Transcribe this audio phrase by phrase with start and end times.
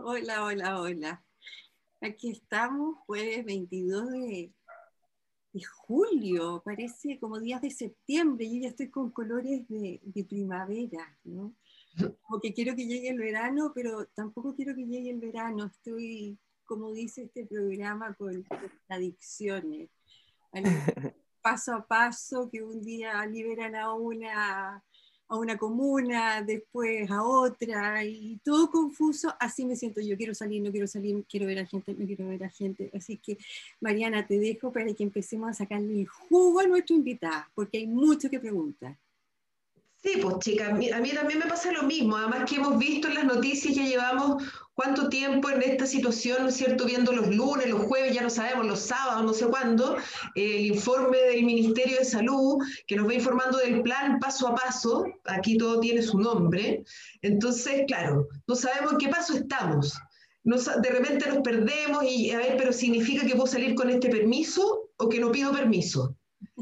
[0.00, 1.24] Hola, hola, hola.
[2.00, 4.52] Aquí estamos, jueves 22 de,
[5.86, 11.56] julio, parece como días de septiembre, yo ya estoy con colores de, primavera, ¿no?
[12.22, 16.38] Como que quiero que llegue el verano, pero tampoco quiero que llegue el verano, estoy,
[16.64, 18.46] como dice este programa, con
[18.88, 19.90] adicciones.
[21.42, 24.84] Paso a paso, que un día liberan a una
[25.28, 30.62] a una comuna, después a otra, y todo confuso, así me siento yo, quiero salir,
[30.62, 32.90] no quiero salir, quiero ver a gente, no quiero ver a gente.
[32.94, 33.36] Así que,
[33.80, 38.30] Mariana, te dejo para que empecemos a sacarle jugo a nuestro invitado, porque hay mucho
[38.30, 38.96] que preguntar.
[40.02, 43.14] Sí, pues chica, a mí, también me pasa lo mismo, además que hemos visto en
[43.14, 44.42] las noticias que llevamos
[44.78, 48.30] cuánto tiempo en esta situación, ¿no es cierto?, viendo los lunes, los jueves, ya no
[48.30, 49.96] sabemos, los sábados, no sé cuándo,
[50.36, 55.04] el informe del Ministerio de Salud que nos va informando del plan paso a paso,
[55.24, 56.84] aquí todo tiene su nombre,
[57.22, 59.98] entonces, claro, no sabemos en qué paso estamos.
[60.44, 64.90] de repente nos perdemos y, a ver, pero significa que puedo salir con este permiso
[64.96, 66.16] o que no pido permiso.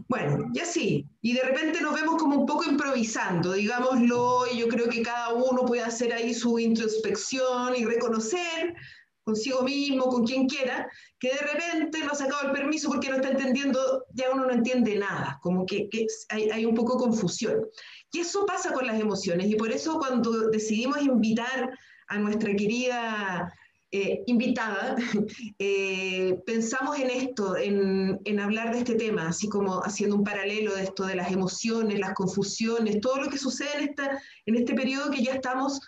[0.08, 1.06] Bueno, y así.
[1.20, 5.34] Y de repente nos vemos como un poco improvisando, digámoslo, y yo creo que cada
[5.34, 8.74] uno puede hacer ahí su introspección y reconocer
[9.27, 10.88] consigo mismo, con quien quiera,
[11.19, 14.52] que de repente no ha sacado el permiso porque no está entendiendo, ya uno no
[14.52, 15.88] entiende nada, como que,
[16.28, 17.66] hay, un poco confusión.
[18.12, 23.52] Y eso pasa con las emociones, y por eso cuando decidimos invitar a nuestra querida
[23.92, 24.97] eh, invitada,
[25.59, 30.75] eh, pensamos en esto, en, en, hablar de este tema, así como haciendo un paralelo
[30.75, 34.75] de esto de las emociones, las confusiones, todo lo que sucede en, esta, en este
[34.75, 35.81] periodo que ya estamos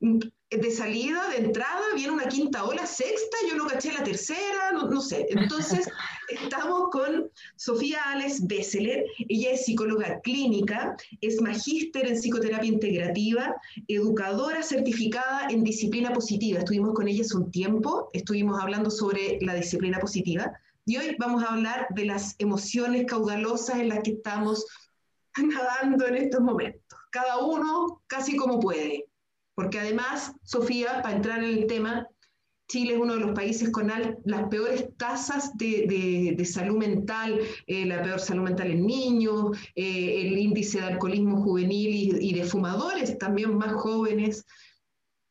[0.00, 5.00] de salida, de entrada, viene una quinta ola, sexta, yo no caché la tercera, no,
[5.00, 5.26] sé.
[5.30, 5.88] Entonces,
[6.28, 13.56] estamos con Sofía Alex Besseler, ella es psicóloga clínica, es magíster en psicoterapia integrativa,
[13.88, 16.60] educadora certificada en disciplina positiva.
[16.60, 20.52] Estuvimos con ella hace un tiempo, estuvimos hablando sobre la disciplina positiva
[20.84, 24.64] y hoy vamos a hablar de las emociones caudalosas en las que estamos
[25.36, 29.06] nadando en estos momentos, cada uno casi como puede.
[29.56, 32.06] Porque además, Sofía, para entrar en el tema,
[32.68, 33.90] Chile es uno de los países con
[34.24, 40.36] las peores tasas de, salud mental, eh, la peor salud mental en niños, eh, el
[40.36, 44.44] índice de alcoholismo juvenil y, de fumadores también más jóvenes.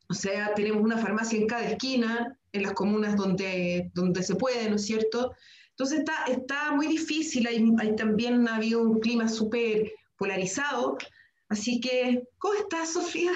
[0.09, 4.69] O sea, tenemos una farmacia en cada esquina, en las comunas donde, donde se puede,
[4.69, 5.33] ¿no es cierto?
[5.69, 10.97] Entonces está, está muy difícil, hay, hay también ha habido un clima súper polarizado.
[11.49, 13.31] Así que, ¿cómo estás, Sofía?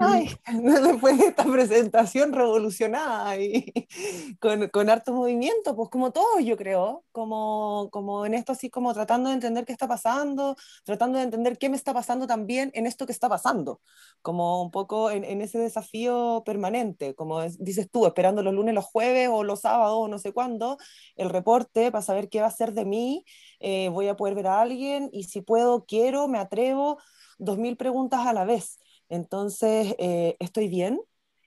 [0.00, 3.72] Ay, después de esta presentación revolucionada y
[4.40, 8.94] con, con harto movimiento, pues como todos yo creo, como, como en esto así como
[8.94, 10.54] tratando de entender qué está pasando,
[10.84, 13.80] tratando de entender qué me está pasando también en esto que está pasando,
[14.22, 18.84] como un poco en, en ese desafío permanente, como dices tú, esperando los lunes, los
[18.84, 20.78] jueves o los sábados o no sé cuándo,
[21.16, 23.24] el reporte para saber qué va a ser de mí,
[23.58, 26.98] eh, voy a poder ver a alguien y si puedo, quiero, me atrevo,
[27.38, 28.78] dos mil preguntas a la vez.
[29.08, 31.00] Entonces, eh, estoy bien,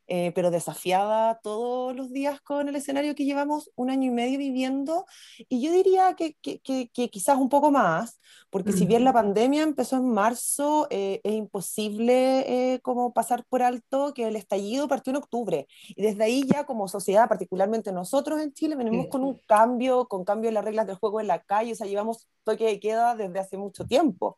[0.07, 4.37] eh, pero desafiada todos los días con el escenario que llevamos un año y medio
[4.37, 5.05] viviendo.
[5.47, 6.35] Y yo diría que,
[7.09, 12.81] quizás un poco más, porque si bien la pandemia empezó en marzo, eh, es imposible
[12.83, 15.67] como pasar por alto que el estallido partió en octubre.
[15.87, 20.25] Y desde ahí ya como sociedad, particularmente nosotros en Chile, venimos con un cambio, con
[20.25, 23.15] cambio en las reglas del juego en la calle, o sea, llevamos toque de queda
[23.15, 24.35] desde hace mucho tiempo.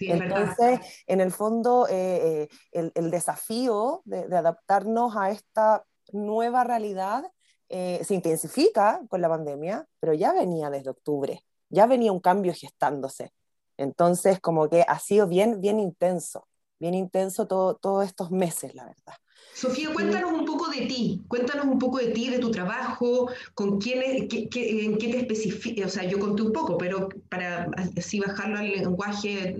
[0.00, 7.24] Entonces, en el fondo, eh, eh, el, desafío de, adaptarnos a esta nueva realidad
[7.68, 12.52] eh, se intensifica con la pandemia, pero ya venía desde octubre, ya venía un cambio
[12.54, 13.32] gestándose.
[13.76, 16.46] Entonces, como que ha sido bien, bien intenso,
[16.78, 19.14] bien intenso todos estos meses, la verdad.
[19.54, 23.80] Sofía, cuéntanos un poco de ti, cuéntanos un poco de ti, de tu trabajo, con
[23.80, 28.58] quién, en qué te especificas, o sea, yo conté un poco, pero para así bajarlo
[28.58, 29.56] al lenguaje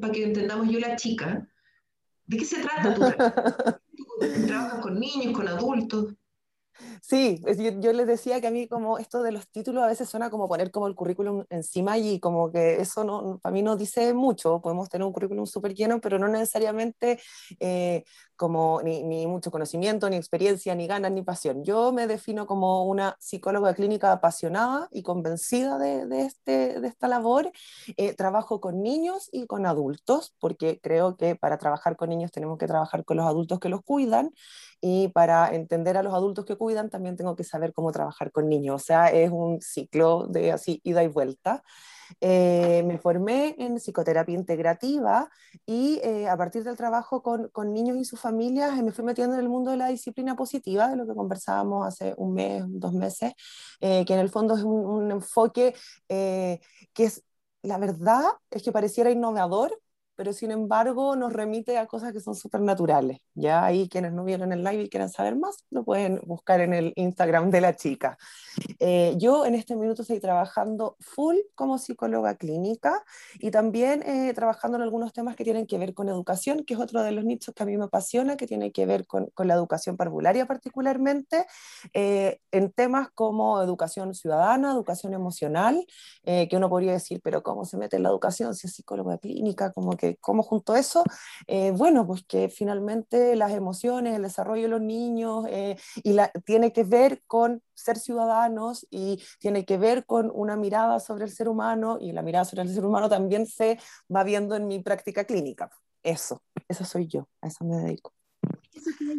[0.00, 1.48] para que entendamos yo la chica,
[2.26, 3.00] ¿de qué se trata tu
[4.46, 6.14] trabajas con niños, con adultos?
[7.00, 7.40] Sí,
[7.80, 10.48] yo, les decía que a mí como esto de los títulos a veces suena como
[10.48, 14.60] poner como el currículum encima y como que eso no, para mí no dice mucho,
[14.60, 17.20] podemos tener un currículum súper lleno, pero no necesariamente
[17.60, 18.04] eh,
[18.36, 21.64] como ni, ni, mucho conocimiento, ni experiencia, ni ganas, ni pasión.
[21.64, 27.08] Yo me defino como una psicóloga clínica apasionada y convencida de, de, este, de esta
[27.08, 27.50] labor.
[27.96, 32.58] Eh, trabajo con niños y con adultos, porque creo que para trabajar con niños tenemos
[32.58, 34.32] que trabajar con los adultos que los cuidan
[34.80, 38.48] y para entender a los adultos que cuidan también tengo que saber cómo trabajar con
[38.48, 38.82] niños.
[38.82, 41.62] O sea, es un ciclo de así ida y vuelta.
[42.20, 45.28] eh, me formé en psicoterapia integrativa
[45.66, 49.34] y eh, a partir del trabajo con, con, niños y sus familias me fui metiendo
[49.34, 52.92] en el mundo de la disciplina positiva, de lo que conversábamos hace un mes, dos
[52.92, 53.32] meses,
[53.80, 55.74] que en el fondo es un, un enfoque
[56.08, 56.60] que
[57.04, 57.24] es,
[57.62, 59.76] la verdad, es que pareciera innovador,
[60.16, 63.18] pero sin embargo nos remite a cosas que son súper naturales.
[63.34, 66.72] Ya ahí quienes no vieron el live y quieran saber más, lo pueden buscar en
[66.72, 68.18] el Instagram de la chica.
[68.78, 73.04] Eh, yo en este minuto estoy trabajando full como psicóloga clínica
[73.38, 76.80] y también eh, trabajando en algunos temas que tienen que ver con educación, que es
[76.80, 79.48] otro de los nichos que a mí me apasiona, que tiene que ver con, con
[79.48, 81.46] la educación parvularia particularmente,
[81.92, 85.86] eh, en temas como educación ciudadana, educación emocional,
[86.24, 89.72] que uno podría decir, pero ¿cómo se mete en la educación si es psicóloga clínica?
[89.72, 91.04] Como que como junto a eso,
[91.46, 96.30] eh, bueno, pues que finalmente las emociones, el desarrollo de los niños, eh, y la,
[96.44, 101.30] tiene que ver con ser ciudadanos y tiene que ver con una mirada sobre el
[101.30, 103.78] ser humano, y la mirada sobre el ser humano también se
[104.14, 105.70] va viendo en mi práctica clínica.
[106.02, 108.12] Eso, eso soy yo, a eso me dedico.
[108.72, 109.14] Yo quiero,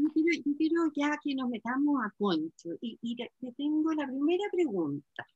[0.46, 5.28] yo quiero ya que nos metamos a Concho y, y te tengo la primera pregunta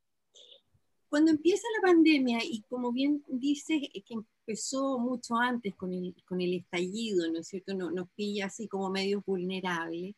[1.11, 6.39] cuando empieza la pandemia, y como bien dices, que empezó mucho antes con el, con
[6.39, 7.73] el estallido, ¿no es cierto?
[7.73, 10.15] Nos, nos pilla así como medio vulnerables.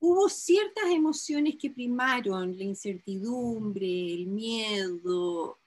[0.00, 5.60] Hubo ciertas emociones que primaron, la incertidumbre, el miedo,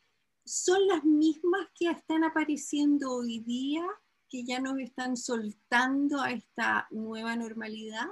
[0.43, 3.85] ¿son las mismas que están apareciendo hoy día,
[4.27, 8.07] que ya nos están soltando a esta nueva normalidad?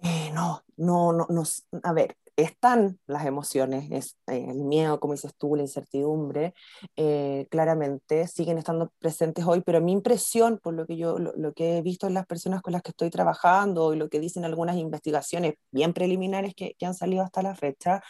[0.00, 1.42] Eh, no, no, no, no,
[1.82, 6.54] a ver, están las emociones, es, eh, el miedo, como dices tú, la incertidumbre,
[6.96, 11.78] eh, claramente siguen estando presentes hoy, pero mi impresión, por lo que yo lo, que
[11.78, 14.76] he visto en las personas con las que estoy trabajando y lo que dicen algunas
[14.76, 18.02] investigaciones bien preliminares que, que han salido hasta la fecha,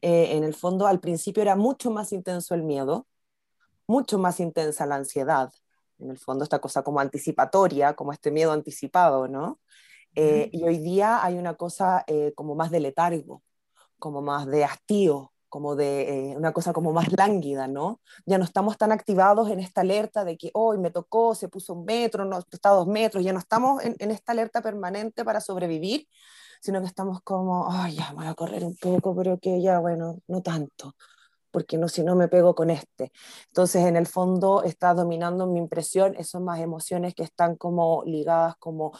[0.00, 3.06] eh, en el fondo al principio era mucho más intenso el miedo,
[3.86, 5.52] mucho más intensa la ansiedad,
[5.98, 9.60] en el fondo esta cosa como anticipatoria, como este miedo anticipado, ¿no?
[10.16, 12.04] y hoy día hay una cosa
[12.36, 13.42] como más de letargo,
[14.04, 18.02] como más de hastío, como de eh, una cosa como más lánguida, ¿no?
[18.26, 21.72] Ya no estamos tan activados en esta alerta de que hoy me tocó, se puso
[21.72, 25.40] un metro, no, está dos metros, ya no estamos en, en, esta alerta permanente para
[25.40, 26.06] sobrevivir,
[26.60, 30.18] sino que estamos como, ay, ya voy a correr un poco, pero que ya, bueno,
[30.28, 30.96] no tanto,
[31.50, 33.10] porque no, si no me pego con este.
[33.46, 38.56] Entonces, en el fondo está dominando mi impresión, esas más emociones que están como ligadas
[38.58, 38.92] como,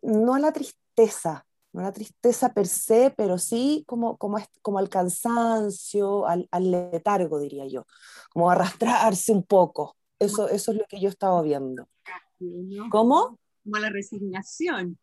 [0.00, 1.44] no a la tristeza,
[1.74, 7.40] no la tristeza per se, pero sí como, como, como al cansancio, al, al, letargo,
[7.40, 7.84] diría yo,
[8.32, 9.96] como arrastrarse un poco.
[10.18, 11.88] Eso, eso es lo que yo estaba viendo.
[12.90, 13.38] ¿Cómo?
[13.64, 14.98] Como la resignación.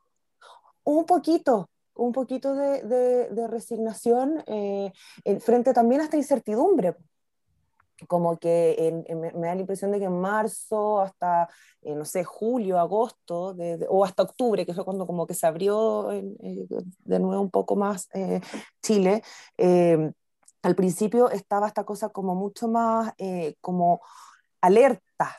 [0.83, 4.93] Un poquito, un poquito de, de, de resignación eh,
[5.41, 6.95] frente también a esta incertidumbre
[8.07, 11.49] como que me, da la impresión de que en marzo hasta,
[11.81, 13.55] eh, no sé, julio, agosto,
[13.89, 16.23] o hasta octubre, que fue cuando como que se abrió eh,
[17.03, 18.41] de nuevo un poco más eh,
[18.81, 19.23] Chile,
[20.63, 23.13] al principio estaba esta cosa como mucho más
[23.61, 24.01] como
[24.61, 25.37] alerta,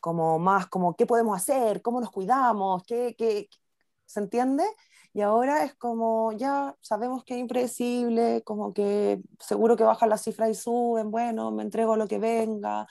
[0.00, 3.48] como más como qué podemos hacer, cómo nos cuidamos, qué, qué
[4.14, 4.64] ¿se entiende?
[5.12, 10.22] Y ahora es como, ya sabemos que es impredecible, como que seguro que bajan las
[10.22, 12.86] cifras y suben, bueno, me entrego lo que venga.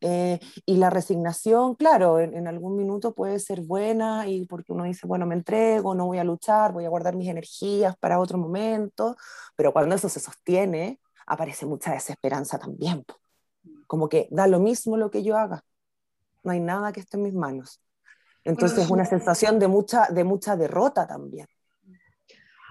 [0.00, 4.84] Eh, y la resignación, claro, en, en, algún minuto puede ser buena y porque uno
[4.84, 8.38] dice, bueno, me entrego, no voy a luchar, voy a guardar mis energías para otro
[8.38, 9.16] momento,
[9.56, 13.04] pero cuando eso se sostiene, aparece mucha desesperanza también.
[13.86, 15.64] Como que da lo mismo lo que yo haga,
[16.44, 17.80] no hay nada que esté en mis manos.
[18.48, 21.46] Entonces es una sensación de mucha, de mucha derrota también.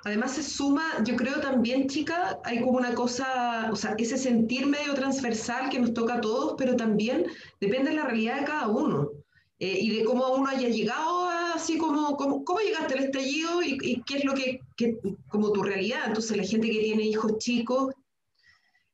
[0.05, 4.65] Además se suma, yo creo también, chica, hay como una cosa, o sea, ese sentir
[4.65, 7.27] medio transversal que nos toca a todos, pero también
[7.61, 9.11] depende de la realidad de cada uno
[9.59, 13.77] eh, y de cómo uno haya llegado así como, como, cómo llegaste al estallido y,
[13.81, 16.05] y, qué es lo que, que, como tu realidad.
[16.07, 17.93] Entonces la gente que tiene hijos chicos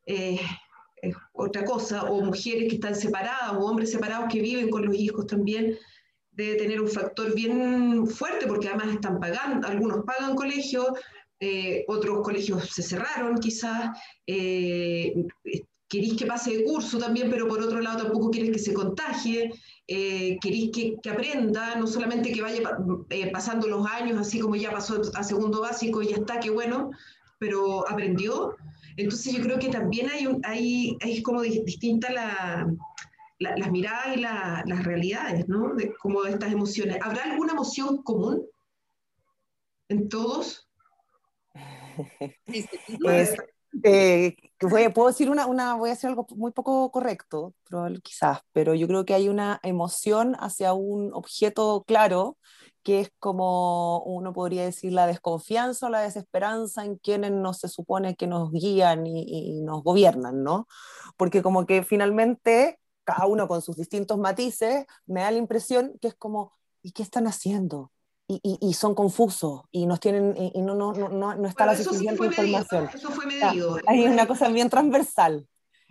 [0.05, 0.39] eh,
[1.01, 4.95] es otra cosa, o mujeres que están separadas, o hombres separados que viven con los
[4.95, 5.77] hijos también
[6.35, 10.87] debe tener un factor bien fuerte porque además están pagando, algunos pagan colegios,
[11.39, 15.13] eh, otros colegios se cerraron quizás, eh,
[15.93, 19.51] queréis que pase de curso también, pero por otro lado tampoco quieres que se contagie,
[19.87, 22.63] eh, queréis que, que, aprenda, no solamente que vaya
[23.11, 26.49] eh, pasando los años, así como ya pasó a segundo básico y ya está, qué
[26.49, 26.89] bueno,
[27.37, 28.55] pero aprendió.
[28.97, 32.67] Entonces yo creo que también hay, un, hay, hay como distinta la,
[33.39, 35.75] las miradas y las realidades, ¿no?
[35.75, 36.97] De, como de estas emociones.
[37.01, 38.45] ¿Habrá alguna emoción común
[39.89, 40.67] en todos?
[43.83, 47.53] eh, puedo decir una, una, voy a decir algo muy poco correcto,
[48.03, 52.37] quizás, pero yo creo que hay una emoción hacia un objeto claro
[52.83, 57.69] que es como uno podría decir la desconfianza o la desesperanza en quienes no se
[57.69, 60.67] supone que nos guían y, y, nos gobiernan, ¿no?
[61.15, 66.09] Porque como que finalmente cada uno con sus distintos matices me da la impresión que
[66.09, 67.91] es como, ¿y qué están haciendo?
[68.27, 72.25] y, y, son confusos y nos tienen y, no, no, no, no está la suficiente
[72.25, 72.89] información.
[72.93, 73.77] eso fue medido.
[73.85, 75.47] hay una cosa bien transversal.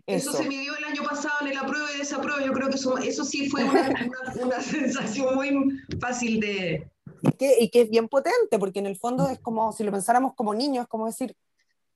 [0.07, 0.33] Eso.
[0.33, 2.45] se midió el año pasado en el apruebo y desapruebo.
[2.45, 4.11] Yo creo que eso, eso sí fue una,
[4.42, 6.90] una, sensación muy fácil de...
[7.23, 9.92] Y que, y que es bien potente, porque en el fondo es como, si lo
[9.92, 11.37] pensáramos como niños, es como decir,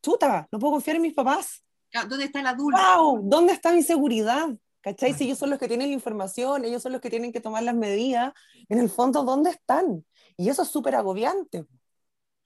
[0.03, 1.65] chuta, no puedo confiar en mis papás.
[2.09, 2.79] ¿Dónde está el adulto?
[2.79, 3.23] ¡Wow!
[3.25, 4.51] ¿Dónde está mi seguridad?
[4.87, 5.15] ¿Cachai?
[5.15, 7.65] Si ellos son los que tienen la información, ellos son los que tienen que tomar
[7.65, 8.33] las medidas,
[8.69, 10.05] en el fondo, ¿dónde están?
[10.37, 11.67] Y eso es súper agobiante.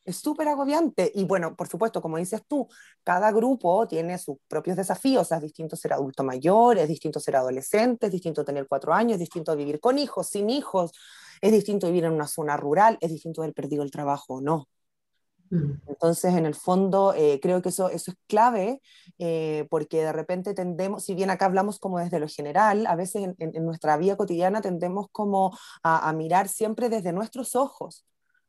[0.07, 1.13] Es súper agobiante.
[1.15, 2.67] Y bueno, por supuesto, como dices tú,
[3.05, 5.31] cada grupo tiene sus propios desafíos.
[5.31, 9.19] Es distinto ser adulto mayor, es distinto ser adolescente, es distinto tener cuatro años, es
[9.19, 10.93] distinto vivir con hijos, sin hijos,
[11.43, 14.67] es distinto vivir en una zona rural, es distinto haber perdido el trabajo o no.
[15.51, 15.73] Mm.
[15.89, 18.81] Entonces, en el fondo, eh, creo que eso, eso es clave,
[19.19, 23.25] eh, porque de repente tendemos, si bien acá hablamos como desde lo general, a veces
[23.25, 28.07] en, en nuestra vida cotidiana tendemos como a, a, mirar siempre desde nuestros ojos.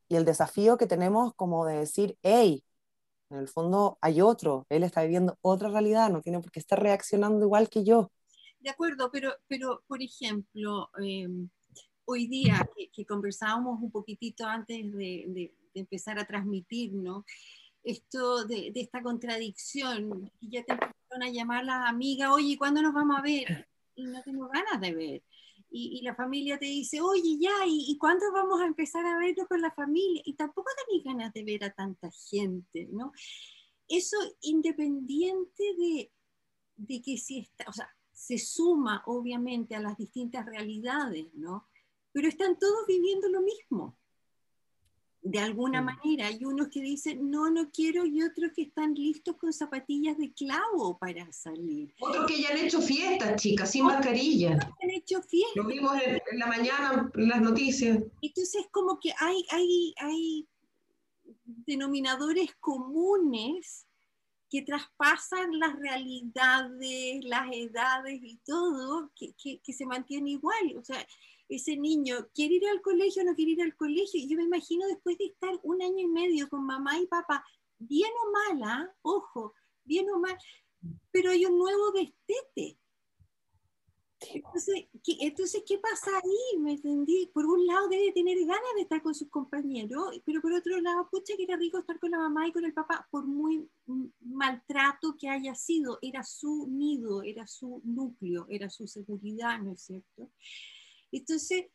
[0.07, 2.63] Y el desafío que tenemos como de decir, hey,
[3.31, 6.81] en el fondo hay otro, él está viviendo otra realidad, no tiene por qué estar
[6.81, 8.11] reaccionando igual que yo.
[8.59, 11.27] De acuerdo, pero, pero por ejemplo, eh,
[12.05, 17.25] hoy día que, que, conversábamos un poquitito antes de, de de empezar a transmitir, ¿no?
[17.83, 22.81] Esto de, de esta contradicción, y ya te empezaron a llamar las amigas, oye, ¿cuándo
[22.81, 23.67] nos vamos a ver?
[23.95, 25.23] Y no tengo ganas de ver.
[25.69, 29.17] Y, y la familia te dice, oye, ya, ¿y, ¿y, cuándo vamos a empezar a
[29.17, 30.21] vernos con la familia?
[30.25, 33.13] Y tampoco tenés ganas de ver a tanta gente, ¿no?
[33.87, 36.11] Eso independiente de,
[36.75, 41.67] de que si está, o sea, se suma obviamente a las distintas realidades, ¿no?
[42.11, 43.97] Pero están todos viviendo lo mismo
[45.21, 46.27] de alguna manera.
[46.27, 50.33] Hay unos que dicen, no, no quiero, y otros que están listos con zapatillas de
[50.33, 51.93] clavo para salir.
[51.99, 54.53] Otros que ya han hecho fiestas, chicas, sin mascarilla.
[54.81, 55.55] Han hecho fiestas.
[55.55, 57.99] Lo vimos en, en, la mañana en las noticias.
[58.21, 60.47] Entonces, como que hay, hay, hay
[61.45, 63.85] denominadores comunes
[64.49, 70.75] que traspasan las realidades, las edades y todo, que, que, que se mantiene igual.
[70.77, 71.05] O sea,
[71.55, 74.19] ese niño quiere ir al colegio o no quiere ir al colegio.
[74.19, 77.45] Y yo me imagino después de estar un año y medio con mamá y papá,
[77.77, 79.53] bien o mala, ojo,
[79.83, 80.37] bien o mal,
[81.11, 82.77] pero hay un nuevo destete.
[84.33, 86.59] Entonces ¿qué, entonces, ¿qué pasa ahí?
[86.59, 87.29] ¿Me entendí?
[87.33, 91.09] Por un lado debe tener ganas de estar con sus compañeros, pero por otro lado,
[91.09, 93.67] pucha, que era rico estar con la mamá y con el papá, por muy
[94.19, 99.81] maltrato que haya sido, era su nido, era su núcleo, era su seguridad, ¿no es
[99.81, 100.29] cierto?
[101.11, 101.65] Entonces,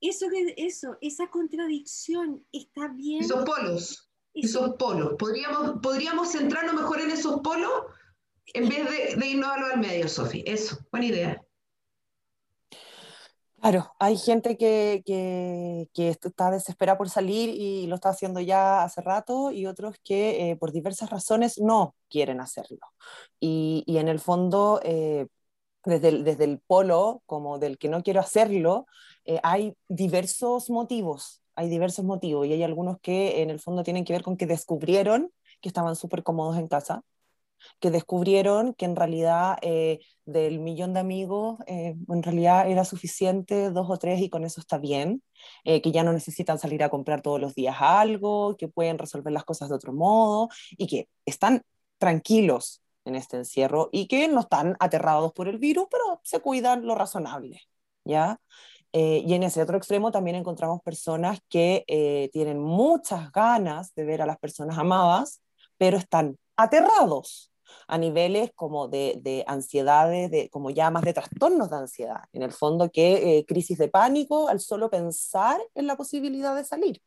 [0.00, 0.26] eso,
[0.56, 3.22] eso, esa contradicción está bien.
[3.22, 5.14] Esos polos, esos polos.
[5.18, 7.84] ¿Podríamos, podríamos centrarnos mejor en esos polos
[8.52, 10.44] en vez de, de irnos a lo del medio, Sofi.
[10.46, 11.44] Eso, buena idea.
[13.64, 18.82] Claro, hay gente que, que, que, está desesperada por salir y lo está haciendo ya
[18.82, 22.80] hace rato y otros que eh, por diversas razones no quieren hacerlo.
[23.40, 25.28] Y, y en el fondo, eh,
[25.84, 28.86] desde el, desde el polo, como del que no quiero hacerlo,
[29.24, 34.04] eh, hay diversos motivos, hay diversos motivos y hay algunos que en el fondo tienen
[34.04, 37.02] que ver con que descubrieron que estaban súper cómodos en casa,
[37.80, 43.70] que descubrieron que en realidad eh, del millón de amigos, eh, en realidad era suficiente
[43.70, 45.22] dos o tres y con eso está bien,
[45.64, 49.32] eh, que ya no necesitan salir a comprar todos los días algo, que pueden resolver
[49.32, 51.62] las cosas de otro modo y que están
[51.98, 56.86] tranquilos en este encierro y que no están aterrados por el virus, pero se cuidan
[56.86, 57.60] lo razonable,
[58.04, 58.40] ¿ya?
[58.92, 64.04] Eh, y en ese otro extremo también encontramos personas que eh, tienen muchas ganas de
[64.04, 65.42] ver a las personas amadas,
[65.76, 67.52] pero están aterrados
[67.88, 72.42] a niveles como de, de ansiedades, de, como ya más de trastornos de ansiedad, en
[72.42, 77.02] el fondo que eh, crisis de pánico al solo pensar en la posibilidad de salir.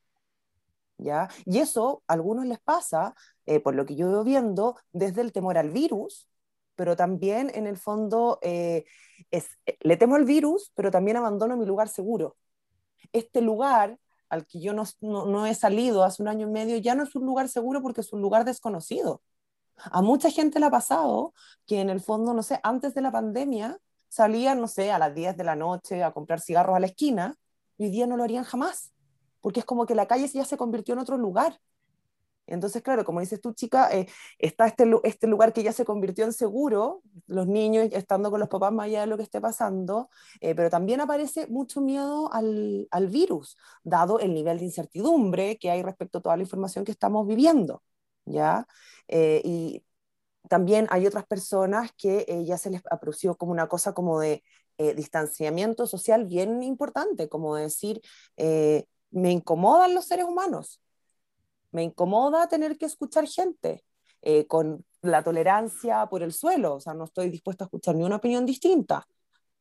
[0.98, 1.30] ¿Ya?
[1.46, 3.14] Y eso a algunos les pasa
[3.46, 6.28] eh, por lo que yo veo viendo, desde el temor al virus,
[6.76, 8.86] pero también en el fondo eh,
[9.32, 12.38] es, eh, le temo al virus, pero también abandono mi lugar seguro.
[13.14, 14.00] Este lugar
[14.30, 17.04] al que yo no, no, no, he salido hace un año y medio ya no
[17.04, 19.22] es un lugar seguro porque es un lugar desconocido.
[19.78, 21.34] A mucha gente le ha pasado
[21.66, 25.14] que en el fondo, no sé, antes de la pandemia salían, no sé, a las
[25.14, 27.36] 10 de la noche a comprar cigarros a la esquina
[27.78, 28.92] y hoy día no lo harían jamás,
[29.48, 31.58] porque es como que la calle ya se convirtió en otro lugar
[32.50, 34.08] Entonces, claro, como dices tú, chica, eh,
[34.40, 38.50] está este, este lugar que ya se convirtió en seguro, los niños estando con los
[38.50, 40.10] papás más allá de lo que esté pasando,
[40.42, 45.72] eh, pero también aparece mucho miedo al, al, virus, dado el nivel de incertidumbre que
[45.72, 47.84] hay respecto a toda la información que estamos viviendo,
[48.26, 48.68] ¿ya?
[49.08, 49.84] Eh, y
[50.50, 54.44] también hay otras personas que ya se les apreció como una cosa como de
[54.96, 58.02] distanciamiento social bien importante, como decir,
[59.12, 60.82] me incomodan los seres humanos,
[61.72, 63.84] me incomoda tener que escuchar gente
[64.22, 68.04] eh, con la tolerancia por el suelo, o sea, no estoy dispuesta a escuchar ni
[68.04, 69.08] una opinión distinta,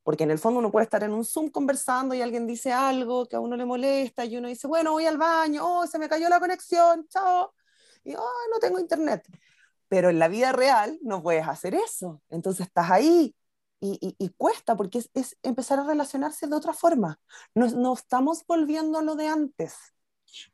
[0.02, 3.26] porque en el fondo uno puede estar en un Zoom conversando y alguien dice algo
[3.26, 6.08] que a uno le molesta y uno dice, bueno, voy al baño, oh, se me
[6.08, 7.52] cayó la conexión, chao,
[8.04, 9.26] y oh, no tengo internet.
[9.88, 13.34] Pero en la vida real no puedes hacer eso, entonces estás ahí
[13.80, 17.20] y, y, cuesta porque es, es, empezar a relacionarse de otra forma.
[17.54, 19.76] No, no estamos volviendo a lo de antes.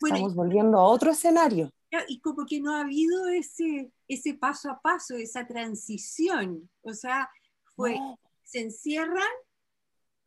[0.01, 1.71] Estamos volviendo a otro escenario.
[2.09, 6.71] Y como que no ha habido ese, ese paso a paso, esa transición.
[6.83, 7.31] O sea,
[7.77, 7.99] fue,
[8.43, 9.29] se encierran,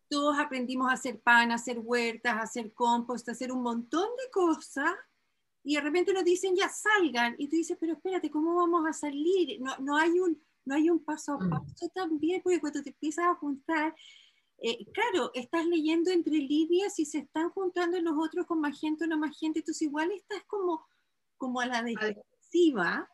[0.07, 4.07] todos aprendimos a hacer pan, a hacer huertas, a hacer compost, a hacer un montón
[4.23, 4.93] de cosas,
[5.63, 8.93] y de repente nos dicen, ya salgan, y tú dices, pero espérate, ¿cómo vamos a
[8.93, 9.59] salir?
[9.59, 11.49] No, no, hay, un, no hay un paso a mm.
[11.49, 13.95] paso también, porque cuando te empiezas a juntar,
[14.57, 19.03] eh, claro, estás leyendo entre líneas y se están juntando los otros con más gente
[19.03, 20.85] o no más gente, entonces igual estás como,
[21.37, 23.09] como a la defensiva.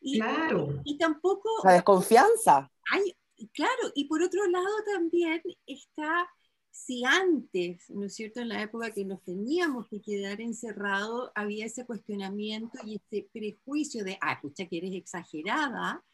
[0.00, 0.80] Y, claro.
[0.84, 1.48] Y, tampoco...
[1.64, 2.70] La desconfianza.
[2.90, 3.16] Hay,
[3.52, 6.28] claro, y por otro lado también está,
[6.70, 11.66] si antes, ¿no es cierto?, en la época que nos teníamos que quedar encerrados, había
[11.66, 16.04] ese cuestionamiento y ese prejuicio de, ah, escucha que eres exagerada,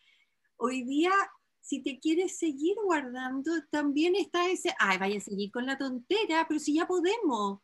[0.59, 1.13] hoy día
[1.69, 6.47] si te quieres seguir guardando, también está ese, ay, vaya a seguir con la tontera,
[6.49, 7.61] pero si ya podemos.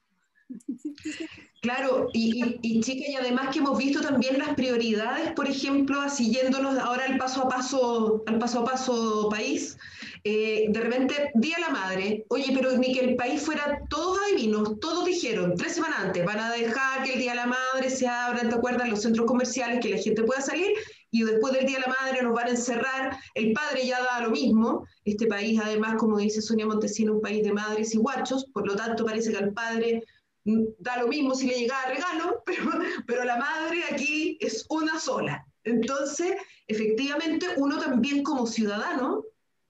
[1.62, 6.30] Claro, y, y, chica, y además que hemos visto también las prioridades, por ejemplo, así
[6.30, 9.78] yéndonos ahora al paso a paso, al paso a paso país,
[10.24, 14.78] eh, de repente, Día la Madre, oye, pero ni que el país fuera todos adivinos,
[14.78, 18.06] todos dijeron, tres semanas antes, van a dejar que el Día de la Madre se
[18.06, 18.90] abra, ¿te acuerdas?
[18.90, 20.74] Los centros comerciales, que la gente pueda salir,
[21.14, 24.20] y después del Día de la Madre nos van a encerrar, el padre ya da
[24.20, 28.46] lo mismo, este país además, como dice Sonia Montesino, un país de madres y guachos,
[28.46, 30.02] por lo tanto parece que al padre
[30.44, 32.68] mm, da lo mismo si le llegaba regalo, pero,
[33.06, 35.46] pero la madre aquí es una sola.
[35.62, 36.32] Entonces,
[36.66, 39.22] efectivamente, uno también como ciudadano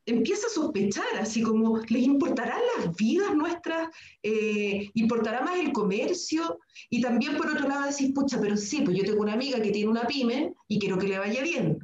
[0.07, 3.89] empieza a sospechar, así como, ¿les importarán las vidas nuestras?
[4.23, 6.59] Eh, ¿Importará más el comercio?
[6.91, 9.71] Y también por otro lado decir, pucha, pero sí, pues yo tengo una amiga que
[9.71, 11.79] tiene una pyme y quiero que le vaya bien.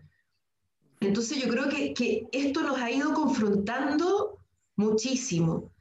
[1.01, 4.39] Entonces yo creo que, que esto nos ha ido confrontando
[4.77, 5.73] muchísimo.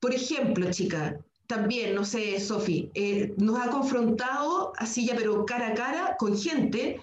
[0.00, 5.68] Por ejemplo, chica, también, no sé, Sofi, eh, nos ha confrontado así ya, pero cara
[5.68, 7.00] a cara con gente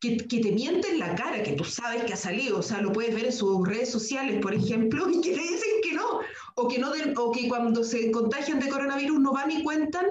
[0.00, 3.14] que, te mienten la cara, que tú sabes que ha salido, o sea, lo puedes
[3.14, 6.20] ver en sus redes sociales, por ejemplo, y que le dicen que no,
[6.56, 10.06] o que, no o que cuando se contagian de coronavirus no van y cuentan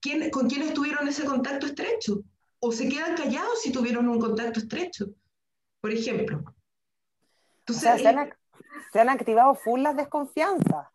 [0.00, 2.22] quién, con quién estuvieron ese contacto estrecho,
[2.58, 5.06] o se quedan callados si tuvieron un contacto estrecho,
[5.80, 6.42] por ejemplo.
[7.60, 8.34] Entonces, se, han,
[8.92, 10.88] se han activado full las desconfianzas,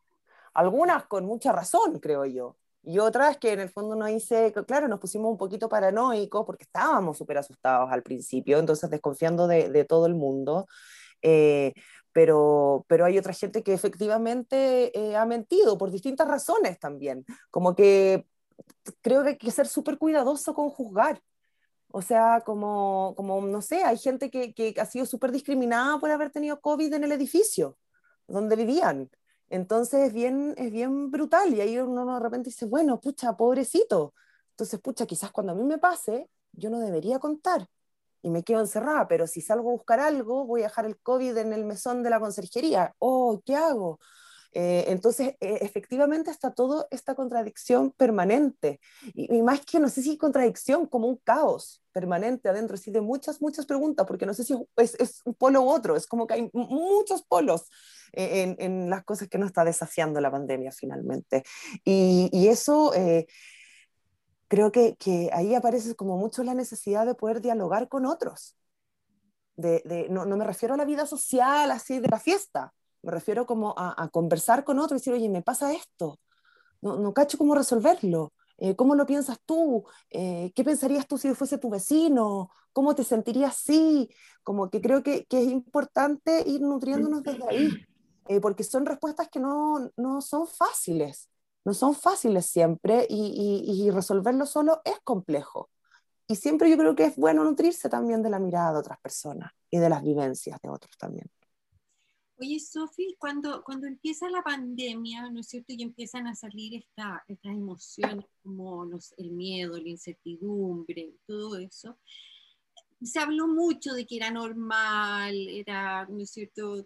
[0.53, 4.87] algunas con mucha razón, creo yo y otras que en el fondo nos hice, claro,
[4.87, 9.83] nos pusimos un poquito paranoicos porque estábamos súper asustados al principio, entonces desconfiando de, de
[9.83, 10.67] todo el mundo.
[11.21, 11.73] Eh,
[12.13, 17.25] pero, pero hay otra gente que efectivamente eh, ha mentido por distintas razones también.
[17.51, 18.25] Como que
[19.01, 21.21] creo que hay que ser súper cuidadoso con juzgar.
[21.91, 26.09] O sea, como, como, no sé, hay gente que, que ha sido súper discriminada por
[26.09, 27.77] haber tenido COVID en el edificio
[28.27, 29.09] donde vivían.
[29.49, 34.13] Entonces es bien, es bien brutal y ahí uno de repente dice, bueno, pucha, pobrecito.
[34.51, 37.67] Entonces, pucha, quizás cuando a mí me pase, yo no debería contar
[38.21, 41.37] y me quedo encerrada, pero si salgo a buscar algo, voy a dejar el COVID
[41.37, 42.93] en el mesón de la conserjería.
[42.99, 43.99] Oh, ¿qué hago?
[44.53, 48.79] Eh, entonces, eh, efectivamente está toda esta contradicción permanente.
[49.13, 53.41] Y, más que, no sé si contradicción, como un caos permanente adentro, así de muchas,
[53.41, 56.33] muchas preguntas, porque no sé si es, es un polo u otro, es como que
[56.35, 57.69] hay muchos polos
[58.13, 61.43] en, en, las cosas que nos está desafiando la pandemia finalmente.
[61.83, 62.93] Y, y eso...
[62.93, 63.27] Eh,
[64.47, 68.55] creo que, que, ahí aparece como mucho la necesidad de poder dialogar con otros.
[69.55, 73.11] De, de, no, no, me refiero a la vida social así de la fiesta, me
[73.11, 76.19] refiero como a, conversar con otro y decir, oye, me pasa esto,
[76.81, 79.85] no, no cacho cómo resolverlo, eh, ¿cómo lo piensas tú?
[80.09, 82.51] Eh, ¿Qué pensarías tú si fuese tu vecino?
[82.73, 84.09] ¿Cómo te sentirías así?
[84.43, 87.69] Como que creo que, que es importante ir nutriéndonos desde ahí,
[88.27, 91.29] eh, porque son respuestas que no, no, son fáciles,
[91.65, 95.69] no son fáciles siempre y, y, y resolverlo solo es complejo.
[96.27, 99.51] y siempre yo creo que es bueno nutrirse también de la mirada de otras personas
[99.71, 101.27] y de las vivencias de otros también.
[102.39, 105.73] Oye, Sofi, cuando, cuando empieza la pandemia, ¿no es cierto?
[105.73, 108.87] Y empiezan a salir esta, estas emociones como
[109.17, 111.97] el miedo, la incertidumbre, todo eso,
[113.01, 116.85] se habló mucho de que era normal, era, ¿no es cierto?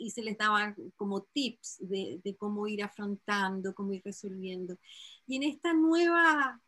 [0.00, 4.78] Y se les daba como tips de, de cómo ir afrontando, cómo ir resolviendo.
[5.26, 6.60] Y en esta nueva,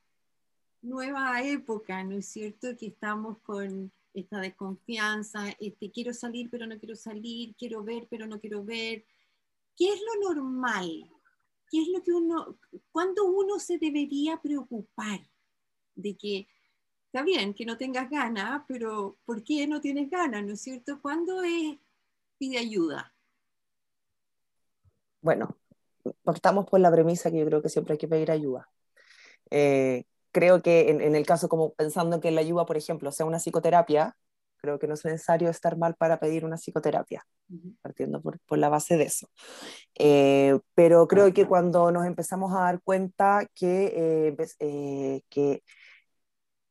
[0.83, 2.77] nueva época, ¿no es cierto?
[2.77, 8.27] Que estamos con esta desconfianza, este, quiero salir pero no quiero salir, quiero ver pero
[8.27, 9.05] no quiero ver.
[9.77, 11.11] ¿Qué es lo normal?
[11.71, 12.59] ¿Qué es lo que uno,
[12.91, 15.21] cuándo uno se debería preocupar
[15.95, 16.47] de que
[17.07, 20.45] está bien que no tengas ganas, pero ¿por qué no tienes ganas?
[20.45, 21.01] ¿No es cierto?
[21.01, 21.79] ¿Cuándo es
[22.39, 23.12] pide ayuda?
[25.23, 25.57] Bueno,
[26.25, 28.69] partamos por la premisa que yo creo que siempre hay que pedir ayuda.
[29.51, 33.39] Eh, creo que en, el caso, como pensando que la ayuda, por ejemplo, sea una
[33.39, 34.17] psicoterapia,
[34.63, 37.27] creo que no es necesario estar mal para pedir una psicoterapia,
[37.83, 39.29] partiendo por, por, la base de eso.
[39.99, 43.93] Eh, pero creo que cuando nos empezamos a dar cuenta que,
[44.29, 45.63] eh, eh, que,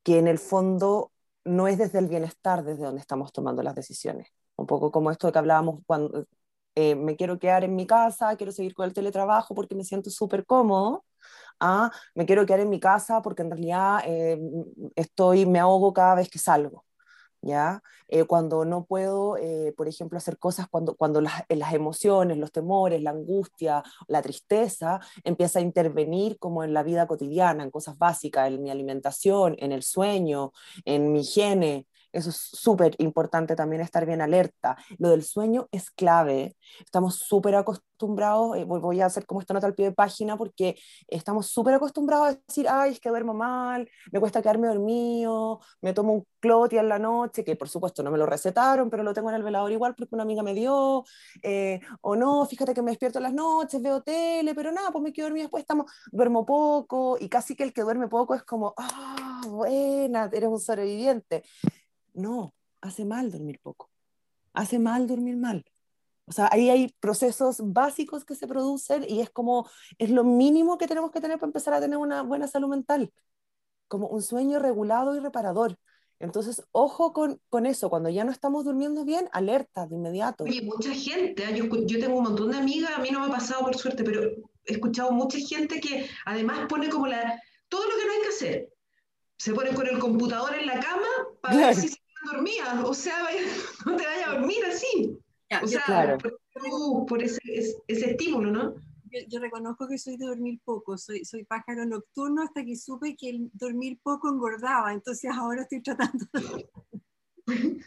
[0.04, 1.12] que en el fondo
[1.44, 4.30] no es desde el bienestar desde donde estamos tomando las decisiones.
[4.56, 6.26] Un poco como esto que hablábamos cuando
[6.76, 10.46] me quiero quedar en mi casa, quiero seguir con el teletrabajo porque me siento súper
[10.46, 11.04] cómodo,
[11.62, 14.40] a me quiero quedar en mi casa porque en realidad eh,
[14.96, 16.86] estoy, me ahogo cada vez que salgo.
[17.44, 17.82] ¿Ya?
[18.08, 22.52] Eh, cuando no puedo, eh, por ejemplo, hacer cosas, cuando, cuando las, las, emociones, los
[22.52, 27.98] temores, la angustia, la tristeza empieza a intervenir como en la vida cotidiana, en cosas
[27.98, 30.52] básicas, en mi alimentación, en el sueño,
[30.86, 34.78] en mi higiene, eso es súper importante también estar bien alerta.
[34.98, 36.56] Lo del sueño es clave.
[36.80, 40.76] Estamos súper acostumbrados, eh, voy a hacer como esta nota al pie de página porque
[41.08, 45.94] estamos súper acostumbrados a decir, ay, es que duermo mal, me cuesta quedarme dormido, me
[45.94, 49.14] tomo un cloti en la noche, que por supuesto no me lo recetaron, pero lo
[49.14, 51.04] tengo en el velador igual porque una amiga me dio,
[51.44, 55.04] eh, o no, fíjate que me despierto en las noches, veo tele, pero nada, pues
[55.04, 58.44] me quedo dormida después, estamos, duermo poco, y casi que el que duerme poco es
[58.44, 61.44] como, ah, buena, eres un sobreviviente.
[62.14, 63.90] No, hace mal dormir poco.
[64.54, 65.66] Hace mal dormir mal.
[66.26, 70.78] O sea, ahí hay procesos básicos que se producen y es como, es lo mínimo
[70.78, 73.12] que tenemos que tener para empezar a tener una buena salud mental,
[73.88, 75.78] como un sueño regulado y reparador.
[76.20, 80.44] Entonces, ojo con, con eso, cuando ya no estamos durmiendo bien, alerta de inmediato.
[80.44, 81.56] Oye, mucha gente, ¿eh?
[81.56, 84.04] yo, yo tengo un montón de amigas, a mí no me ha pasado por suerte,
[84.04, 84.22] pero
[84.66, 88.28] he escuchado mucha gente que además pone como la, todo lo que no hay que
[88.28, 88.70] hacer.
[89.36, 91.08] Se pone con el computador en la cama
[91.42, 91.90] para ver si
[92.32, 93.28] dormía, o sea,
[93.86, 95.18] no te vayas a dormir así.
[95.62, 96.18] o sea, claro.
[97.08, 97.40] por, ese,
[97.88, 98.76] ese, estímulo, ¿no?
[99.28, 103.30] Yo, reconozco que soy de dormir poco, soy, soy pájaro nocturno hasta que supe que
[103.30, 106.70] el dormir poco engordaba, entonces ahora estoy tratando de...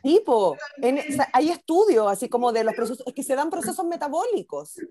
[0.03, 0.99] Tipo, en,
[1.33, 4.83] hay estudios así como de los procesos, es que se dan procesos metabólicos, se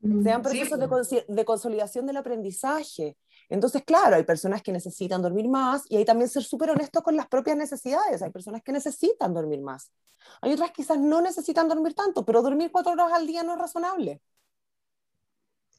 [0.00, 3.16] dan procesos de, de consolidación del aprendizaje.
[3.50, 7.16] Entonces, claro, hay personas que necesitan dormir más y hay también ser súper honesto con
[7.16, 8.22] las propias necesidades.
[8.22, 9.92] Hay personas que necesitan dormir más.
[10.40, 13.58] Hay otras quizás no necesitan dormir tanto, pero dormir cuatro horas al día no es
[13.58, 14.22] razonable.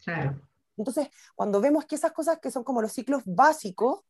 [0.03, 0.41] Claro.
[0.75, 4.01] Entonces, cuando vemos que esas cosas que son como los ciclos básicos,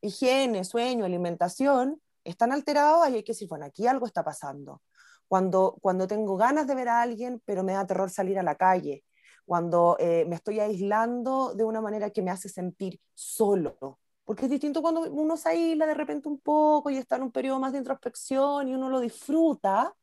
[0.00, 4.82] higiene, sueño, alimentación, están alterados, ahí hay que decir, bueno, aquí algo está pasando.
[5.26, 8.54] Cuando, cuando tengo ganas de ver a alguien, pero me da terror salir a la
[8.54, 9.04] calle,
[9.48, 13.98] cuando eh, me estoy aislando de una manera que me hace sentir solo.
[14.22, 17.32] Porque es distinto cuando uno se aísla de repente un poco y está en un
[17.32, 19.94] periodo más de introspección y uno lo disfruta,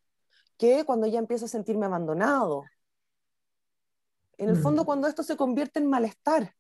[0.57, 2.63] que cuando ya empiezo a sentirme abandonado.
[4.39, 4.85] En el fondo, mm.
[4.85, 6.55] cuando esto se convierte en malestar.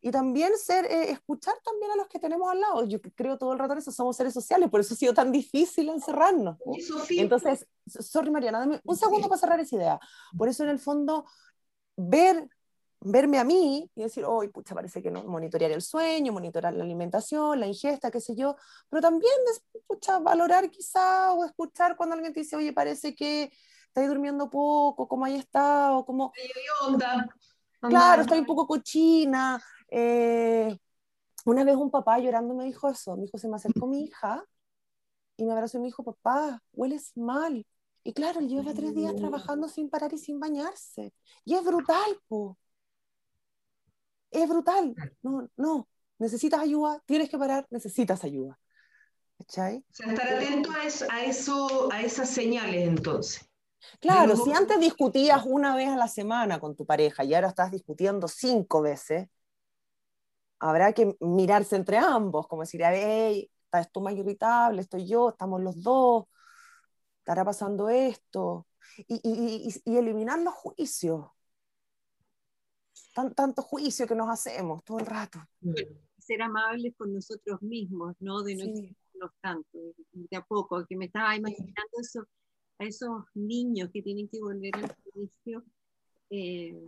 [0.00, 2.84] Y también ser, eh, escuchar también a los que tenemos al lado.
[2.84, 5.30] Yo creo todo el rato en eso, somos seres sociales, por eso ha sido tan
[5.30, 6.56] difícil encerrarnos.
[7.10, 10.00] Entonces, sorry Mariana, dame un segundo para cerrar esa idea.
[10.36, 11.24] Por eso en el fondo
[11.98, 12.48] ver,
[13.00, 16.84] verme a mí y decir, hoy, pucha, parece que no, monitorear el sueño, monitorear la
[16.84, 18.56] alimentación, la ingesta, qué sé yo,
[18.88, 19.34] pero también,
[19.86, 23.52] pucha, valorar quizá o escuchar cuando alguien te dice, oye, parece que
[23.88, 26.32] estáis durmiendo poco, cómo hay estado, cómo...
[26.86, 27.28] onda.
[27.80, 29.60] Claro, estoy un poco cochina.
[29.88, 30.76] Eh,
[31.44, 34.44] una vez un papá llorando me dijo eso, mi hijo se me acercó mi hija
[35.36, 37.64] y me abrazó y me dijo, papá, hueles mal.
[38.08, 41.12] Y claro, lleva tres días trabajando sin parar y sin bañarse.
[41.44, 42.56] Y es brutal, po.
[44.30, 44.94] Es brutal.
[45.20, 45.86] No, no.
[46.18, 48.58] Necesitas ayuda, tienes que parar, necesitas ayuda.
[49.36, 49.84] ¿Cachai?
[49.90, 53.46] O sea, estar atento a, eso, a, esas señales entonces.
[54.00, 57.70] Claro, si antes discutías una vez a la semana con tu pareja y ahora estás
[57.70, 59.28] discutiendo cinco veces,
[60.60, 65.60] habrá que mirarse entre ambos, como decir, hey, está esto más irritable, estoy yo, estamos
[65.60, 66.24] los dos,
[67.28, 68.66] estará pasando esto.
[69.06, 71.26] Y, y, y, eliminar los juicios.
[73.14, 75.38] Tan, tanto juicio que nos hacemos todo el rato.
[76.18, 78.42] Ser amables con nosotros mismos, ¿no?
[78.42, 79.78] De no tanto,
[80.12, 82.24] de a poco, que me estaba imaginando eso,
[82.78, 85.64] a esos niños que tienen que volver al colegio.
[86.30, 86.80] Eh,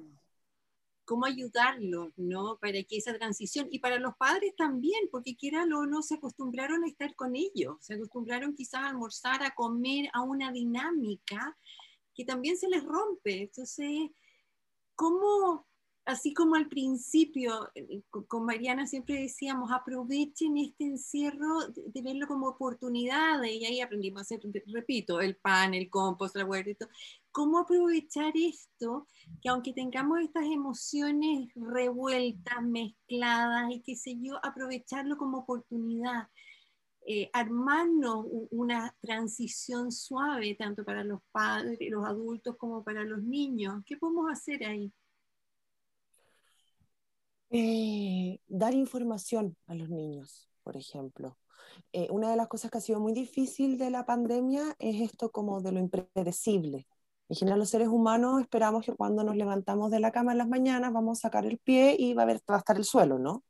[1.10, 2.56] cómo ayudarlos, ¿no?
[2.60, 6.84] Para que esa transición, y para los padres también, porque quiera o no, se acostumbraron
[6.84, 11.58] a estar con ellos, se acostumbraron quizás a almorzar, a comer, a una dinámica
[12.14, 13.42] que también se les rompe.
[13.42, 14.12] Entonces,
[14.94, 15.66] ¿cómo,
[16.10, 22.48] así como al principio, eh, con Mariana siempre decíamos, aprovechen este encierro de, verlo como
[22.48, 26.88] oportunidades, y ahí aprendimos a hacer, repito, el pan, el compost, la huerta,
[27.30, 29.06] cómo aprovechar esto,
[29.40, 36.28] que aunque tengamos estas emociones revueltas, mezcladas y qué sé yo, aprovecharlo como oportunidad.
[37.06, 43.82] Eh, armarnos una transición suave tanto para los padres, los adultos como para los niños.
[43.86, 44.92] ¿Qué podemos hacer ahí?
[47.50, 51.36] Eh, dar información a los niños, por ejemplo.
[51.92, 55.30] Eh, una de las cosas que ha sido muy difícil de la pandemia es esto
[55.30, 56.86] como de lo impredecible.
[57.28, 60.48] En general los seres humanos esperamos que cuando nos levantamos de la cama en las
[60.48, 63.44] mañanas vamos a sacar el pie y va a, va a estar el suelo, ¿no?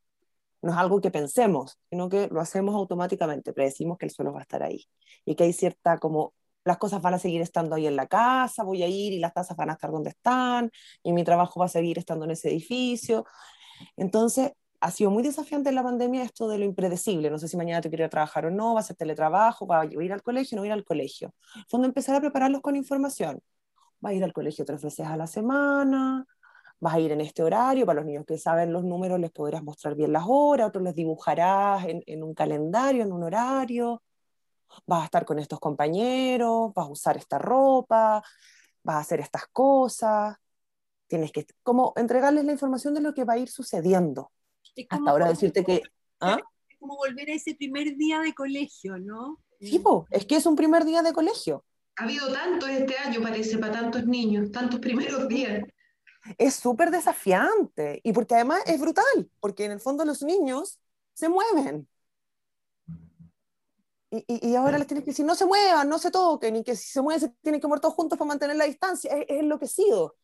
[0.62, 4.40] No es algo que pensemos, sino que lo hacemos automáticamente, predecimos que el suelo va
[4.40, 4.84] a estar ahí
[5.24, 6.34] y que hay cierta como
[6.64, 9.32] las cosas van a seguir estando ahí en la casa, voy a ir y las
[9.32, 10.70] tazas van a estar donde están
[11.02, 13.24] y mi trabajo va a seguir estando en ese edificio.
[13.96, 17.30] Entonces, ha sido muy desafiante en la pandemia esto de lo impredecible.
[17.30, 19.66] No sé si mañana te quiero ir a trabajar o no, va a ser teletrabajo,
[19.66, 21.34] va a ir al colegio, no ir al colegio.
[21.72, 23.40] En empezar a prepararlos con información.
[24.04, 26.26] Va a ir al colegio tres veces a la semana,
[26.80, 29.62] vas a ir en este horario, para los niños que saben los números les podrás
[29.62, 34.02] mostrar bien las horas, otros les dibujarás en un calendario, en un horario,
[34.86, 38.22] vas a estar con estos compañeros, vas a usar esta ropa,
[38.82, 40.36] vas a hacer estas cosas,
[41.10, 44.30] tienes que como entregarles la información de lo que va a ir sucediendo.
[44.88, 45.82] Hasta ahora decirte que...
[46.20, 46.38] ¿ah?
[46.68, 49.40] Es como volver a ese primer día de colegio, ¿no?
[49.60, 51.64] Sí, es que es un primer día de colegio.
[51.96, 55.64] Ha habido tanto este año, parece, para tantos niños, tantos primeros días.
[56.38, 60.78] Es súper desafiante y porque además es brutal, porque en el fondo los niños
[61.12, 61.88] se mueven.
[64.12, 66.74] Y, y, ahora les tienes que decir, no se muevan, no se toquen, y que
[66.74, 69.12] si se mueven se tienen que mover todos juntos para mantener la distancia.
[69.12, 70.16] Es, es enloquecido.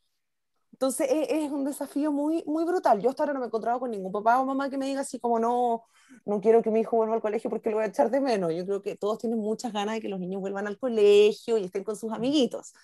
[0.77, 3.01] Entonces es, un desafío muy, muy brutal.
[3.01, 5.01] Yo hasta ahora no me he encontrado con ningún papá o mamá que me diga
[5.01, 5.85] así como no,
[6.27, 8.53] no quiero que mi hijo vuelva al colegio porque lo voy a echar de menos.
[8.55, 11.65] Yo creo que todos tienen muchas ganas de que los niños vuelvan al colegio y
[11.65, 12.75] estén con sus amiguitos.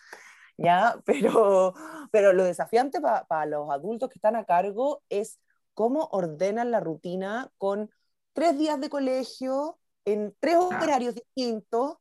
[0.56, 0.96] ¿ya?
[1.04, 1.74] Pero,
[2.10, 5.38] pero lo desafiante para los adultos que están a cargo es
[5.74, 7.90] cómo ordenan la rutina con
[8.32, 11.96] tres días de colegio, en tres horarios distintos,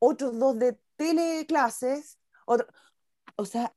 [0.00, 2.66] otros dos de teleclases, otro,
[3.36, 3.72] o sea,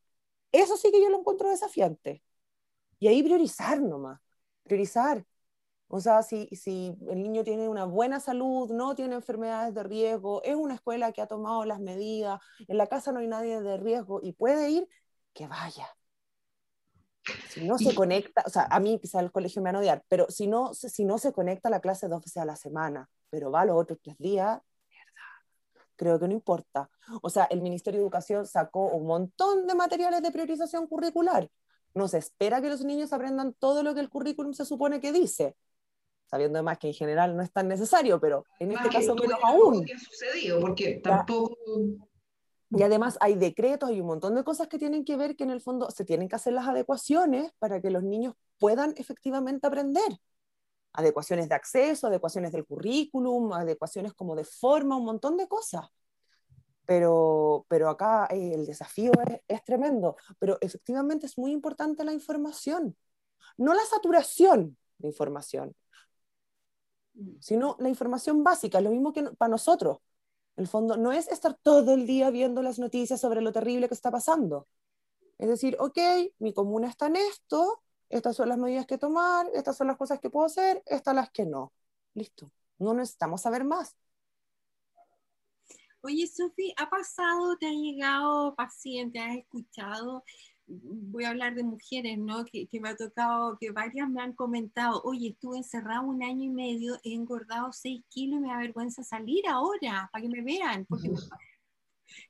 [0.52, 2.24] eso sí que yo lo encuentro desafiante.
[3.00, 4.20] Y ahí priorizar nomás,
[4.64, 5.26] priorizar.
[5.90, 10.44] O sea, si, si el niño tiene una buena salud, no tiene enfermedades de riesgo,
[10.44, 13.78] es una escuela que ha tomado las medidas, en la casa no hay nadie de
[13.78, 14.90] riesgo y puede ir,
[15.34, 15.88] que vaya.
[17.50, 20.04] Si no se conecta, o sea, a mí quizá el colegio me van a odiar,
[20.08, 23.10] pero si no, si no se conecta a la clase dos veces a la semana,
[23.30, 24.62] pero va los otros tres días,
[25.98, 26.90] creo que no importa.
[27.22, 31.50] O sea, el Ministerio de Educación sacó un montón de materiales de priorización curricular.
[31.94, 35.12] No se espera que los niños aprendan todo lo que el currículum se supone que
[35.12, 35.56] dice,
[36.30, 39.84] sabiendo además que en general no es tan necesario, pero en este caso menos aún.
[39.84, 41.58] ha sucedido, porque tampoco...
[42.70, 45.52] Y además hay decretos, hay un montón de cosas que tienen que ver que en
[45.52, 50.20] el fondo se tienen que hacer las adecuaciones para que los niños puedan efectivamente aprender
[50.98, 55.86] adecuaciones de acceso, adecuaciones del currículum, adecuaciones como de forma, un montón de cosas.
[56.86, 62.14] Pero, pero acá eh, el desafío es, es, tremendo, pero efectivamente es muy importante la
[62.14, 62.98] información,
[63.58, 65.76] no la saturación de información,
[67.40, 70.00] sino la información básica, lo mismo que para nosotros.
[70.56, 73.94] El fondo no es estar todo el día viendo las noticias sobre lo terrible que
[73.94, 74.68] está pasando.
[75.38, 76.00] Es decir, ok,
[76.40, 80.20] mi comuna está en esto, estas son las medidas que tomar, estas son las cosas
[80.20, 81.74] que puedo hacer, estas las que no.
[82.14, 83.96] Listo, no necesitamos saber más.
[86.02, 90.24] Oye, Sofi, ¿ha pasado, te ha llegado paciente, has escuchado?
[90.66, 92.46] Voy a hablar de mujeres, ¿no?
[92.46, 96.44] Que, que, me ha tocado, que varias me han comentado, oye, estuve encerrado un año
[96.44, 100.42] y medio, he engordado 6 kilos y me da vergüenza salir ahora, para que me
[100.42, 100.86] vean.
[100.86, 101.10] Porque,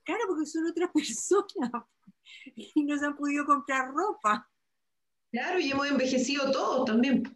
[0.04, 1.72] claro, porque son otras personas
[2.56, 4.50] y no se han podido comprar ropa.
[5.32, 7.24] Claro, y hemos envejecido todos también.
[7.28, 7.32] O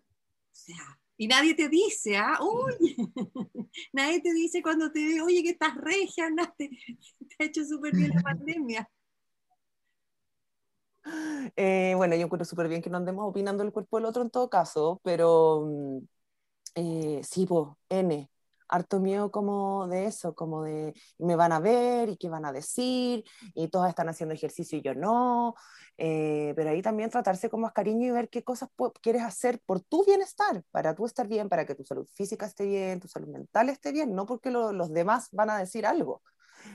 [0.51, 2.39] sea, y nadie te dice, ¿ah?
[2.41, 2.95] Uy.
[3.93, 6.69] nadie te dice cuando te ve, oye, que estás regia, te,
[7.37, 8.89] te ha hecho súper bien la pandemia.
[11.55, 14.29] Eh, bueno, yo encuentro súper bien que no andemos opinando el cuerpo del otro en
[14.29, 15.97] todo caso, pero mm,
[16.75, 18.29] eh, sí, pues, N,
[18.71, 22.51] harto miedo como de eso, como de me van a ver y qué van a
[22.51, 25.55] decir, y todas están haciendo ejercicio y yo no,
[25.97, 28.69] eh, pero ahí también tratarse con más cariño y ver qué cosas
[29.01, 32.65] quieres hacer por tu bienestar, para tú estar bien, para que tu salud física esté
[32.65, 36.23] bien, tu salud mental esté bien, no porque los demás van a decir algo.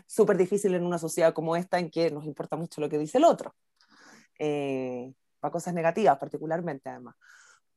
[0.06, 3.18] Súper difícil en una sociedad como esta en que nos importa mucho lo que dice
[3.18, 3.54] el otro,
[4.38, 7.14] eh, para cosas negativas particularmente además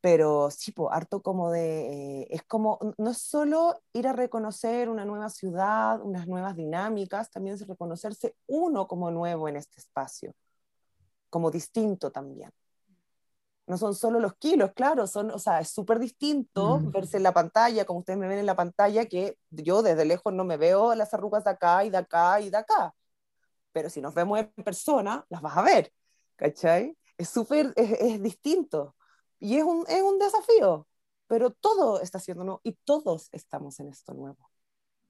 [0.00, 4.88] pero sí, pues, harto como de, eh, es como, no es solo ir a reconocer
[4.88, 10.32] una nueva ciudad, unas nuevas dinámicas, también es reconocerse uno como nuevo en este espacio,
[11.28, 12.50] como distinto también.
[13.66, 16.90] No son solo los kilos, claro, son, o sea, es súper distinto mm.
[16.90, 20.32] verse en la pantalla, como ustedes me ven en la pantalla, que yo desde lejos
[20.32, 22.94] no me veo las arrugas de acá y de acá y de acá.
[23.72, 25.92] Pero si nos vemos en persona, las vas a ver,
[26.36, 26.96] ¿cachai?
[27.18, 28.96] Es súper, es, es distinto.
[29.40, 30.88] Y es un, es un desafío,
[31.28, 34.50] pero todo está siendo nuevo y todos estamos en esto nuevo.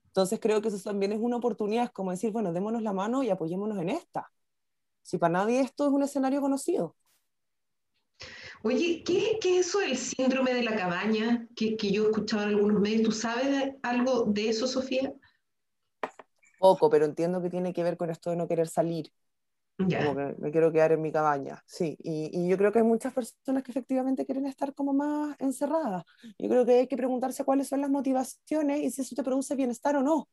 [0.07, 3.23] Entonces creo que eso también es una oportunidad, es como decir, bueno, démonos la mano
[3.23, 4.31] y apoyémonos en esta.
[5.03, 6.95] Si para nadie esto es un escenario conocido.
[8.63, 12.43] Oye, ¿qué, qué es eso del síndrome de la cabaña que, que yo he escuchado
[12.43, 13.03] en algunos medios?
[13.03, 15.13] ¿Tú sabes algo de eso, Sofía?
[16.59, 19.11] Poco, pero entiendo que tiene que ver con esto de no querer salir.
[19.77, 21.97] Como que me quiero quedar en mi cabaña, sí.
[22.03, 26.03] Y, y, yo creo que hay muchas personas que efectivamente quieren estar como más encerradas.
[26.37, 29.55] Yo creo que hay que preguntarse cuáles son las motivaciones y si eso te produce
[29.55, 30.27] bienestar o no.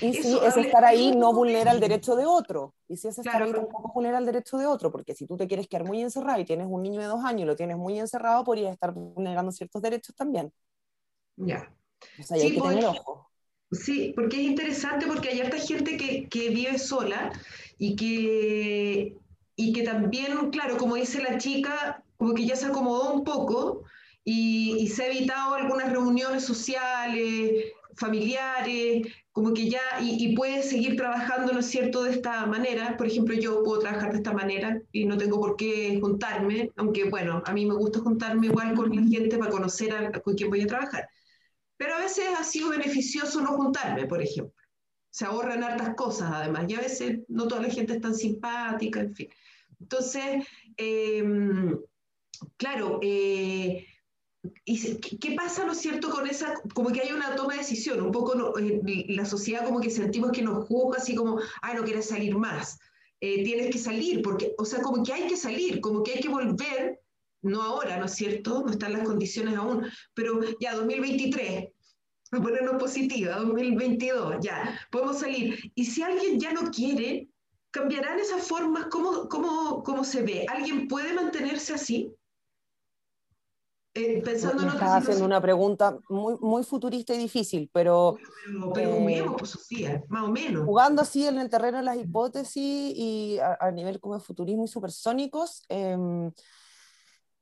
[0.00, 2.74] Y si ese estar ahí no vulnera el derecho de otro.
[2.88, 4.90] Y si ese estar ahí tampoco vulnera el derecho de otro.
[4.90, 7.42] Porque si tú te quieres quedar muy encerrado y tienes un niño de dos años
[7.42, 10.52] y lo tienes muy encerrado, podrías estar vulnerando ciertos derechos también.
[11.36, 11.72] Ya.
[12.18, 13.30] O sea, hay que tener ojo.
[13.70, 17.30] Sí, porque es interesante porque hay harta gente que, que vive sola
[17.78, 19.16] y que,
[19.56, 23.84] y que también, claro, como dice la chica, como que ya se acomodó un poco
[24.24, 31.52] y, se ha evitado algunas reuniones sociales, familiares, como que ya, y, puede seguir trabajando,
[31.52, 32.96] ¿no es cierto?, de esta manera.
[32.96, 37.04] Por ejemplo, yo puedo trabajar de esta manera y no tengo por qué juntarme, aunque
[37.08, 40.50] bueno, a mí me gusta juntarme igual con la gente para conocer a, con quién
[40.50, 41.08] voy a trabajar.
[41.76, 44.57] Pero a veces ha sido beneficioso no juntarme, por ejemplo
[45.18, 49.00] se ahorran hartas cosas además, y a veces no toda la gente es tan simpática,
[49.00, 49.28] en fin.
[49.80, 51.76] Entonces, em,
[52.56, 53.84] claro, eh,
[54.64, 58.00] y ¿qué pasa, no es cierto, con esa, como que hay una toma de decisión,
[58.00, 61.82] un poco eh, la sociedad como que sentimos que nos juzga así como, ah, no
[61.82, 62.78] quieres salir más,
[63.20, 66.20] eh, tienes que salir, porque, o sea, como que hay que salir, como que hay
[66.20, 67.00] que volver,
[67.42, 68.62] no ahora, ¿no es cierto?
[68.64, 71.70] No están las condiciones aún, pero ya 2023, a
[72.30, 75.58] ponernos positiva, 2022, ya, podemos salir.
[75.74, 77.28] Y si alguien ya no quiere,
[77.70, 78.86] ¿cambiarán esas formas?
[78.90, 80.46] ¿Cómo, cómo, cómo se ve?
[80.48, 82.14] ¿Alguien puede mantenerse así?
[83.94, 88.16] Eh, pensando en Estás haciendo una pregunta muy, muy futurista y difícil, pero...
[88.74, 90.64] Pero, eh, pues, Sofía, más o menos.
[90.64, 94.68] Jugando así en el terreno de las hipótesis y a, nivel como de futurismo y
[94.68, 95.96] supersónicos, eh,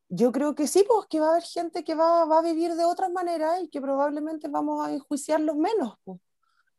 [0.08, 2.74] yo creo que sí, pues que va a haber gente que va, va a vivir
[2.74, 6.20] de otras maneras y que probablemente vamos a enjuiciarlos menos, pues,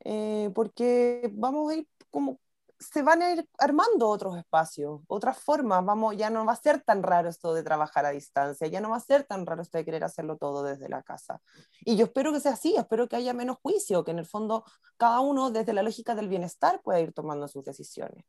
[0.05, 2.39] eh, porque vamos a ir como,
[2.79, 6.81] se van a ir armando otros espacios, otras formas, vamos, ya no va a ser
[6.83, 9.77] tan raro esto de trabajar a distancia, ya no va a ser tan raro esto
[9.77, 11.41] de querer hacerlo todo desde la casa.
[11.81, 14.63] Y yo espero que sea así, espero que haya menos juicio, que en el fondo
[14.97, 18.25] cada uno desde la lógica del bienestar pueda ir tomando sus decisiones.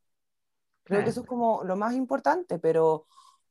[0.83, 3.05] Creo que eso es como lo más importante, pero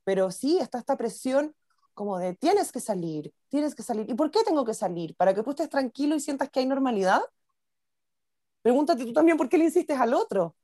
[0.09, 1.55] pero sí está esta presión
[1.93, 4.09] como de tienes que salir, tienes que salir.
[4.09, 5.15] ¿Y por qué tengo que salir?
[5.17, 7.21] ¿Para que tú estés tranquilo y sientas que hay normalidad?
[8.63, 10.57] Pregúntate tú también por qué le insistes al otro.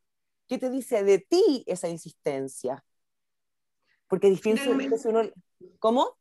[0.49, 2.83] ¿Qué te dice de ti esa insistencia?
[4.09, 5.31] Porque difícilmente uno...
[5.79, 6.17] ¿Cómo?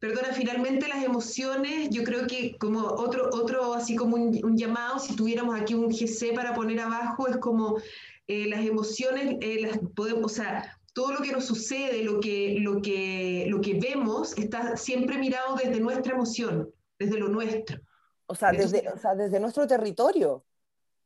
[0.00, 5.14] Perdona, finalmente las emociones, yo creo que como otro, otro así como un, llamado, si
[5.14, 7.78] tuviéramos aquí un GC para poner abajo, es como
[8.26, 12.56] eh, las emociones, eh, las podemos, o sea, todo lo que nos sucede, lo que,
[12.60, 17.80] lo que, lo que vemos, está siempre mirado desde nuestra emoción, desde lo nuestro.
[18.26, 18.84] O sea, desde,
[19.16, 20.44] desde nuestro territorio.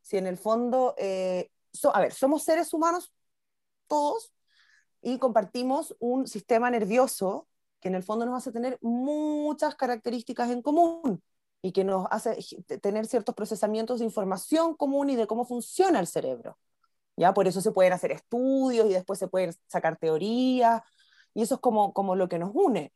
[0.01, 1.51] Si en el fondo, eh,
[1.93, 3.13] a ver, somos seres humanos
[3.87, 4.33] todos
[5.01, 7.47] y compartimos un sistema nervioso
[7.81, 11.23] que en el fondo nos hace tener muchas características en común
[11.61, 12.39] y que nos hace
[12.81, 16.59] tener ciertos procesamientos de información común y de cómo funciona el cerebro.
[17.17, 17.35] ¿Ya?
[17.35, 20.83] Por eso se pueden hacer estudios y después se pueden sacar teorías,
[21.35, 22.93] y eso es como, como lo que nos une.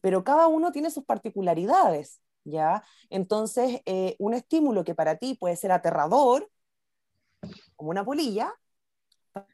[0.00, 2.20] Pero cada uno tiene sus particularidades.
[2.44, 2.84] ¿ya?
[3.10, 6.50] Entonces, eh, un estímulo que para ti puede ser aterrador,
[7.76, 8.54] como una polilla,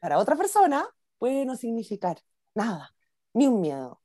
[0.01, 0.87] para otra persona
[1.17, 2.19] puede no significar
[2.55, 2.93] nada,
[3.33, 4.01] ni un miedo.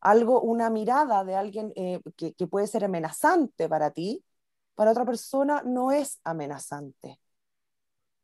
[0.00, 4.24] Algo, una mirada de alguien eh, que, que puede ser amenazante para ti,
[4.74, 7.20] para otra persona no es amenazante.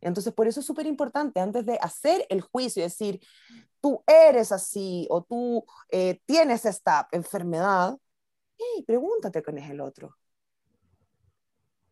[0.00, 3.20] Entonces, por eso es súper importante, antes de hacer el juicio y decir,
[3.80, 7.98] tú eres así o tú eh, tienes esta enfermedad,
[8.86, 10.16] pregúntate quién es el otro.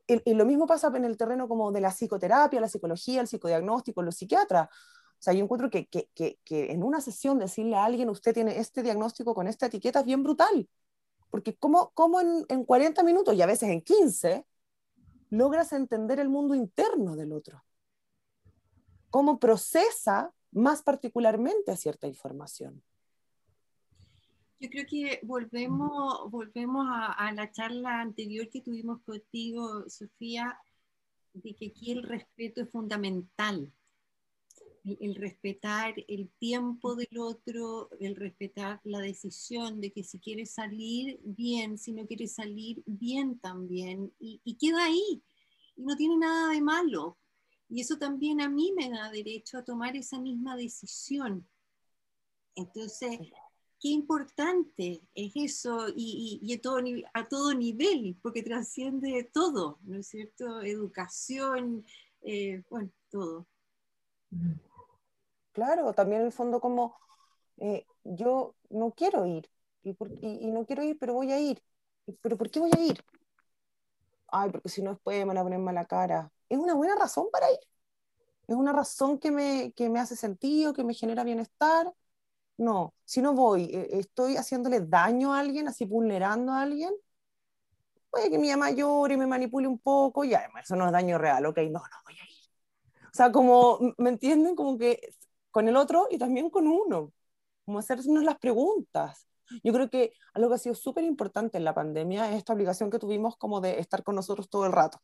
[0.06, 4.02] Y, lo mismo pasa en el terreno como de la psicoterapia, la psicología, el psicodiagnóstico,
[4.02, 4.68] los psiquiatras.
[4.68, 8.34] O sea, yo encuentro que, que, que, que en una sesión decirle a alguien, usted
[8.34, 10.68] tiene este diagnóstico con esta etiqueta es bien brutal.
[11.30, 14.46] Porque como, como en, en 40 minutos y a veces en 15,
[15.30, 17.64] logras entender el mundo interno del otro.
[19.14, 22.82] Cómo procesa más particularmente cierta información.
[24.58, 30.58] Yo creo que volvemos, volvemos a, a, la charla anterior que tuvimos contigo, Sofía,
[31.32, 33.72] de que aquí el respeto es fundamental.
[34.82, 40.44] El, el, respetar el tiempo del otro, el respetar la decisión de que si quiere
[40.44, 44.12] salir, bien, si no quiere salir, bien también.
[44.18, 45.22] Y, y queda ahí.
[45.76, 47.16] Y no tiene nada de malo.
[47.74, 51.44] Y eso también a mí me da derecho a tomar esa misma decisión.
[52.54, 53.18] Entonces,
[53.80, 56.78] qué importante es eso y, y, y a, todo,
[57.12, 60.62] a, todo, nivel, porque trasciende todo, ¿no es cierto?
[60.62, 61.84] Educación,
[62.22, 63.48] eh, bueno, todo.
[65.50, 66.94] Claro, también en el fondo como
[67.56, 69.50] eh, yo no quiero ir
[69.82, 71.60] y, por, y, y, no quiero ir, pero voy a ir.
[72.22, 73.04] ¿Pero por qué voy a ir?
[74.28, 76.30] Ay, porque si no después me van a poner mala cara.
[76.54, 77.58] Es una buena razón para ir.
[78.46, 81.92] Es una razón que me, que me hace sentido, que me genera bienestar
[82.56, 86.92] no, si no voy, eh, estoy haciéndole daño a alguien, así vulnerando a alguien,
[88.10, 91.18] puede que mi mamá llore me manipule un poco, y además eso no es daño
[91.18, 92.50] real, ok, no, no voy a ir.
[93.06, 94.56] O sea, como, ¿me entienden?
[94.56, 95.14] Como que
[95.50, 97.12] con el otro y también con uno,
[97.64, 99.28] como hacernos las preguntas.
[99.62, 102.90] Yo creo que algo que ha sido súper importante en la pandemia es esta obligación
[102.90, 105.00] que tuvimos como de estar con nosotros todo el rato.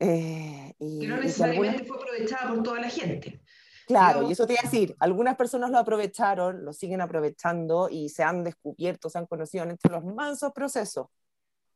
[0.00, 3.42] Eh, y, que no necesariamente fue aprovechada por toda la gente.
[3.86, 8.08] Claro, y eso te iba a decir, algunas personas lo aprovecharon, lo siguen aprovechando y
[8.08, 11.08] se han descubierto, se han conocido entre los mansos procesos,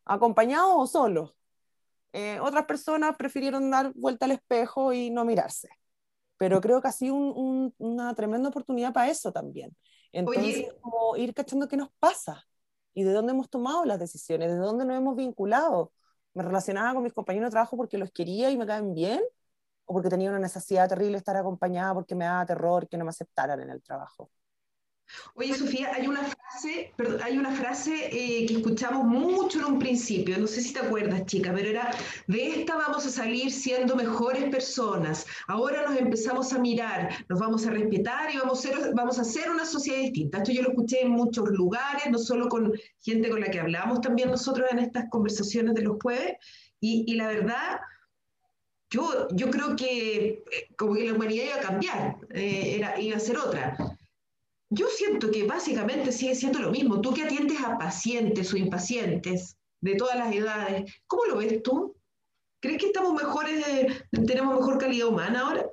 [0.05, 1.35] acompañados o solos.
[2.13, 5.69] Eh, otras personas prefirieron dar vuelta al espejo y no mirarse.
[6.39, 9.77] Pero creo que ha sido un, un, una tremenda oportunidad para eso también.
[10.13, 10.79] Entonces, Oye.
[10.81, 12.47] como ir cachando qué nos pasa
[12.95, 15.93] y de dónde hemos tomado las decisiones, de dónde nos hemos vinculado.
[16.35, 19.21] Me relacionaba con mis compañeros de trabajo porque los quería y me caen bien,
[19.87, 23.05] o porque tenía una necesidad terrible de estar acompañada porque me daba terror que no
[23.05, 24.31] me aceptaran en el trabajo.
[25.35, 29.79] Oye, Sofía, hay una frase, perdón, hay una frase eh, que escuchamos mucho en un
[29.79, 31.91] principio, no sé si te acuerdas, chica, pero era,
[32.27, 37.67] de esta vamos a salir siendo mejores personas, ahora nos empezamos a mirar, nos vamos
[37.67, 40.39] a respetar y vamos a, ser, vamos a hacer una sociedad distinta.
[40.39, 44.01] Esto yo lo escuché en muchos lugares, no solo con gente con la que hablamos
[44.01, 46.35] también nosotros en estas conversaciones de los jueves,
[46.81, 47.81] y, y la verdad
[48.91, 50.45] yo, yo creo que eh,
[50.77, 53.77] como que la humanidad iba a cambiar, eh, era, iba a ser otra.
[54.75, 57.01] Yo siento que básicamente sigue siendo lo mismo.
[57.01, 61.97] Tú que atiendes a pacientes o impacientes de todas las edades, ¿cómo lo ves tú?
[62.61, 63.89] ¿Crees que estamos mejores, eh,
[64.27, 65.67] tenemos mejor calidad humana ahora?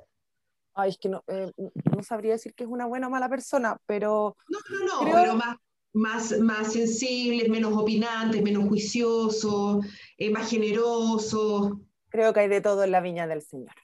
[0.74, 3.76] Ay, es que no, eh, no sabría decir que es una buena o mala persona,
[3.86, 4.36] pero...
[4.48, 5.14] No, no, no, creo...
[5.14, 5.56] pero más,
[5.92, 9.84] más, más sensibles, menos opinantes, menos juiciosos,
[10.16, 11.72] eh, más generosos
[12.12, 13.74] creo que hay de todo en la viña del Señor.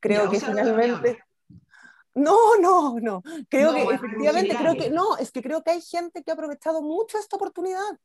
[0.00, 1.24] Creo ya, que finalmente...
[2.20, 3.22] No, no, no.
[3.48, 6.34] Creo no, que efectivamente, creo que no, es que creo que hay gente que ha
[6.34, 7.98] aprovechado mucho esta oportunidad,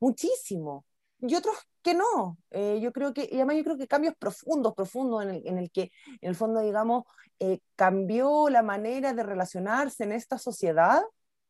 [0.00, 0.84] muchísimo,
[1.20, 2.38] y otros que no.
[2.50, 5.58] Eh, yo creo que, y además yo creo que cambios profundos, profundos, en el, en
[5.58, 5.90] el que,
[6.20, 7.04] en el fondo, digamos,
[7.38, 11.02] eh, cambió la manera de relacionarse en esta sociedad,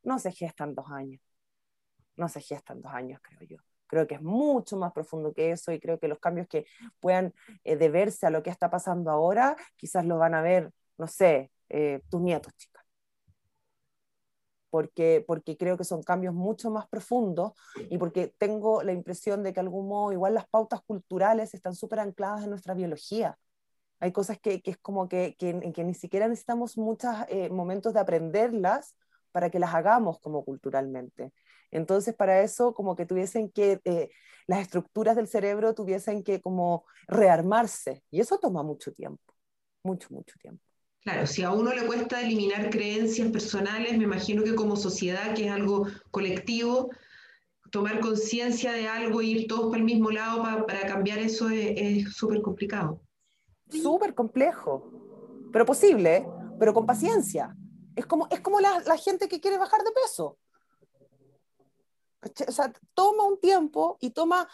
[0.03, 1.21] no se gestan dos años.
[2.17, 3.57] No se gestan dos años, creo yo.
[3.87, 6.67] Creo que es mucho más profundo que eso y creo que los cambios que
[7.01, 7.35] puedan
[7.65, 11.51] eh, deberse a lo que está pasando ahora, quizás lo van a ver, no sé,
[11.69, 12.85] eh, tus nietos, chicas.
[14.71, 17.53] Porque, porque creo que son cambios mucho más profundos
[17.91, 22.01] y porque tengo la impresión de que algún modo igual las pautas culturales están súper
[22.01, 23.39] ancladas en nuestra biología.
[24.01, 28.01] Hay cosas que, es como que, que, que, ni siquiera necesitamos muchos eh, momentos de
[28.01, 28.97] aprenderlas
[29.33, 31.33] para que las hagamos como culturalmente.
[31.71, 34.11] Entonces, para eso, como que tuviesen que, eh,
[34.47, 38.03] las estructuras del cerebro tuviesen que como rearmarse.
[38.11, 39.35] Y eso toma mucho tiempo,
[39.83, 40.63] mucho, mucho tiempo.
[41.05, 45.47] Claro, si a uno le cuesta eliminar creencias personales, me imagino que como sociedad, que
[45.47, 46.91] es algo colectivo,
[47.71, 52.15] tomar conciencia de algo e ir todos para el mismo lado para cambiar eso es
[52.15, 53.03] súper complicado.
[53.69, 54.91] Súper complejo,
[55.53, 56.27] pero posible,
[56.59, 57.55] pero con paciencia.
[57.97, 60.39] Es como, es como la, la gente que quiere bajar de peso.
[62.49, 64.49] O sea, toma un tiempo y toma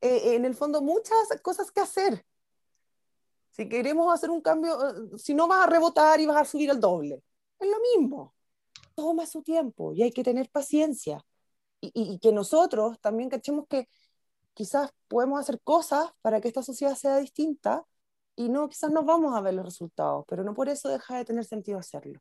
[0.00, 2.24] eh, en el fondo muchas cosas que hacer.
[3.50, 6.70] Si queremos hacer un cambio, eh, si no vas a rebotar y vas a subir
[6.70, 7.22] el doble,
[7.58, 8.34] es lo mismo.
[8.94, 11.24] Toma su tiempo y hay que tener paciencia.
[11.82, 13.88] Y, que nosotros también cachemos que
[14.54, 17.86] quizás podemos hacer cosas para que esta sociedad sea distinta
[18.36, 21.24] y no, quizás no vamos a ver los resultados, pero no por eso deja de
[21.24, 22.20] tener sentido hacerlo.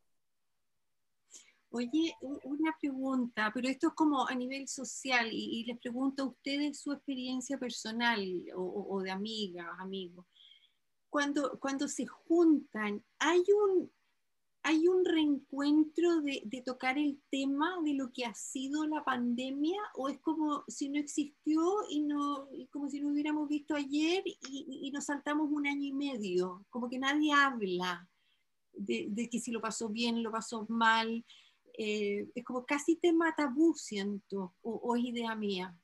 [1.71, 6.80] Oye, una pregunta, pero esto es como a nivel social y, les pregunto a ustedes
[6.80, 8.19] su experiencia personal
[8.55, 10.25] o, de amigas, amigos.
[11.10, 13.91] Cuando, cuando se juntan, ¿hay un,
[14.64, 20.10] hay un reencuentro de, tocar el tema de lo que ha sido la pandemia o
[20.10, 25.05] es como si no existió y no como si no hubiéramos visto ayer y, nos
[25.05, 28.07] saltamos un año y medio, como que nadie habla
[28.74, 31.26] de, que si lo pasó bien, lo pasó mal?
[31.78, 35.76] Eh, es como casi tema tabú, siento, o, es idea mía.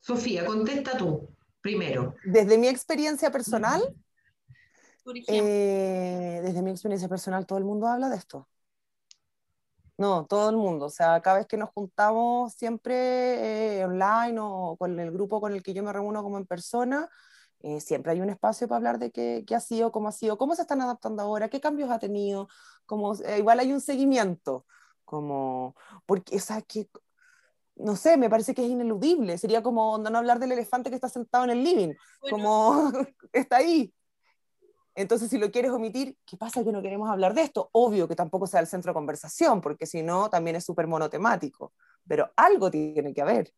[0.00, 1.28] Sofía, contesta tú
[1.62, 2.14] primero.
[2.24, 3.82] Desde mi experiencia personal,
[5.28, 8.48] eh, desde mi experiencia personal, todo el mundo habla de esto.
[9.96, 10.86] No, todo el mundo.
[10.86, 15.52] O sea, cada vez que nos juntamos siempre eh, online o con el grupo con
[15.52, 17.08] el que yo me reúno como en persona,
[17.62, 20.36] eh, siempre hay un espacio para hablar de qué, qué, ha sido, cómo ha sido,
[20.38, 22.48] cómo se están adaptando ahora, qué cambios ha tenido,
[22.86, 24.66] como, eh, igual hay un seguimiento,
[25.04, 26.88] como, porque, o sea, que,
[27.82, 31.08] no sé, me parece que es ineludible, sería como no hablar del elefante que está
[31.08, 31.94] sentado en el living,
[32.30, 32.92] como
[33.32, 33.92] está ahí.
[34.94, 37.70] Entonces, si lo quieres omitir, ¿qué pasa que no queremos hablar de esto?
[37.72, 41.72] Obvio que tampoco sea el centro de conversación, porque si no, también es súper monotemático,
[42.06, 43.52] pero algo tiene que haber.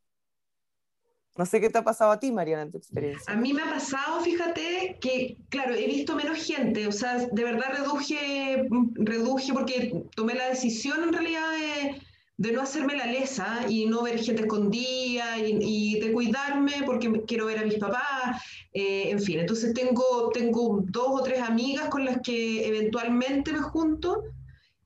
[1.36, 3.32] No sé qué te ha pasado a ti, Mariana, en tu experiencia.
[3.32, 7.44] A mí me ha pasado, fíjate, que, claro, he visto menos gente, o sea, de
[7.44, 12.00] verdad reduje, reduje porque tomé la decisión en realidad de,
[12.36, 17.58] no hacerme la lesa y no ver gente escondida y, de cuidarme porque quiero ver
[17.58, 22.20] a mis papás, eh, en fin, entonces tengo, tengo dos o tres amigas con las
[22.22, 24.24] que eventualmente me junto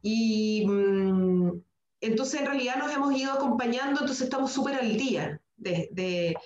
[0.03, 1.53] y mm,
[2.01, 6.37] entonces en realidad nos hemos ido acompañando, entonces estamos súper al día de,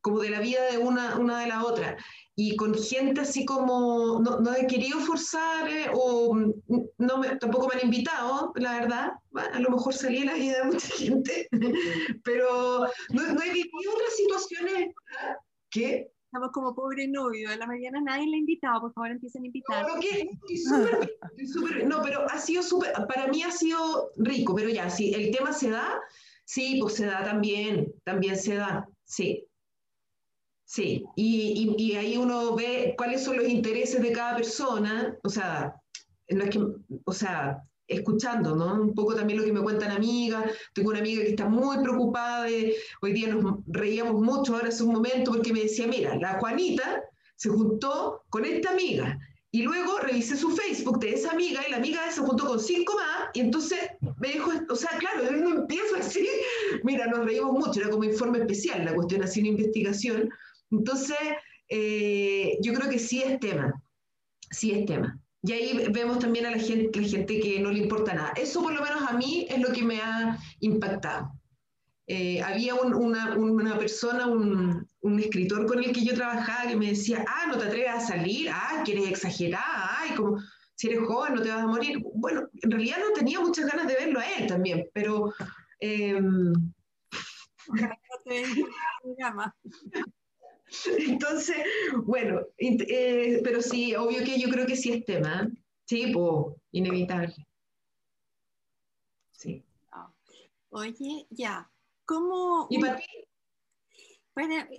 [0.00, 1.96] como de la vida de una, una de la otra.
[2.38, 6.36] Y con gente así como, no, no he querido forzar eh, o
[6.98, 9.12] no me, tampoco me han invitado, la verdad.
[9.52, 11.48] a lo mejor salí en la vida de mucha gente,
[12.24, 12.80] pero
[13.10, 14.94] no, no he vivido otras situaciones
[15.70, 19.44] que estamos como pobre novio, a la mañana nadie le ha invitado, por favor empiecen
[19.44, 19.86] a invitar.
[19.86, 19.94] No,
[21.86, 25.54] no, pero ha sido súper, para mí ha sido rico, pero ya, si el tema
[25.54, 26.02] se da,
[26.46, 29.45] Sí, pues se da también, también se da, sí.
[30.68, 35.76] Sí, y, y, ahí uno ve cuáles son los intereses de cada persona, o sea,
[36.28, 36.60] no es que,
[37.04, 38.74] o sea, escuchando, ¿no?
[38.74, 40.52] Un poco también lo que me cuentan amigas.
[40.74, 44.82] Tengo una amiga que está muy preocupada de, hoy día nos reíamos mucho ahora hace
[44.82, 47.00] un momento porque me decía, mira, la Juanita
[47.36, 49.18] se juntó con esta amiga
[49.52, 52.94] y luego revisé su Facebook de esa amiga y la amiga se juntó con cinco
[52.96, 53.78] más y entonces
[54.18, 56.26] me dijo, o sea, claro, yo no empiezo así.
[56.82, 60.28] Mira, nos reímos mucho, era como informe especial la cuestión, así una investigación.
[60.78, 61.16] Entonces,
[61.68, 63.82] eh, yo creo que sí es tema,
[64.50, 65.18] sí es tema.
[65.42, 68.32] Y ahí vemos también a la gente, la gente que no le importa nada.
[68.36, 71.32] Eso por lo menos a mí es lo que me ha impactado.
[72.08, 76.88] Eh, había una, una, persona, un, un, escritor con el que yo trabajaba que me
[76.88, 80.38] decía, ah, no te atreves a salir, ah, que eres exagerada, ay, como
[80.76, 81.98] si eres joven no te vas a morir.
[82.14, 85.32] Bueno, en realidad no tenía muchas ganas de verlo a él también, pero...
[85.80, 86.20] Eh,
[90.98, 91.56] entonces,
[92.04, 95.50] bueno, eh, pero sí, obvio que yo creo que sí es tema,
[95.84, 97.34] sí, pues, inevitable.
[99.32, 99.62] Sí.
[99.92, 100.12] Ah.
[100.70, 101.70] Oye, ya,
[102.06, 102.68] ¿Cómo?
[102.70, 103.04] ¿Y para ti?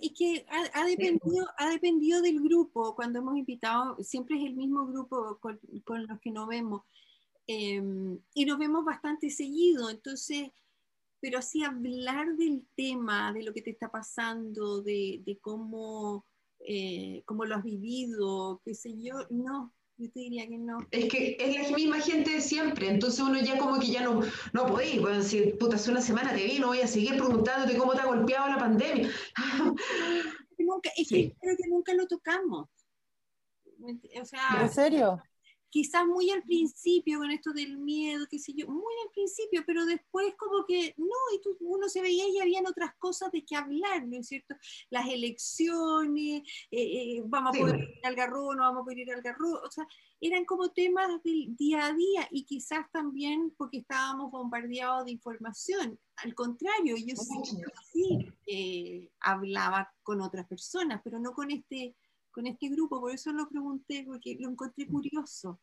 [0.02, 2.96] es que ha, dependido, ha dependido del grupo.
[2.96, 5.60] Cuando hemos invitado, siempre es el mismo grupo con,
[6.08, 6.84] los que nos vemos.
[7.48, 9.90] Em, y nos vemos bastante seguido.
[9.90, 10.52] Entonces,
[11.20, 16.26] pero así hablar del tema, de lo que te está pasando, de, cómo,
[16.60, 20.80] eh, cómo lo has vivido, qué sé yo, no, yo te diría que no.
[20.92, 24.22] Es que es la misma gente de siempre, entonces uno ya como que ya no,
[24.54, 27.78] no podéis, bueno, si puta, hace una semana te vi, no voy a seguir preguntándote
[27.78, 29.10] cómo te ha golpeado la pandemia.
[30.60, 32.68] nunca, es que creo que nunca lo tocamos.
[34.22, 35.22] O sea, ¿En serio?
[35.70, 39.86] Quizás muy al principio con esto del miedo, qué sé yo, muy al principio, pero
[39.86, 43.56] después como que no, y tú, uno se veía y habían otras cosas de que
[43.56, 44.56] hablar, ¿no es cierto?
[44.90, 49.12] Las elecciones, eh, eh, vamos a poder ir al garro, no vamos a poder ir
[49.12, 49.88] al garro, o sea,
[50.20, 56.00] eran como temas del día a día y quizás también porque estábamos bombardeados de información.
[56.18, 57.56] Al contrario, yo sí,
[57.92, 61.96] sí eh, hablaba con otras personas, pero no con este
[62.38, 65.60] con este grupo, por eso lo pregunté, porque lo encontré curioso.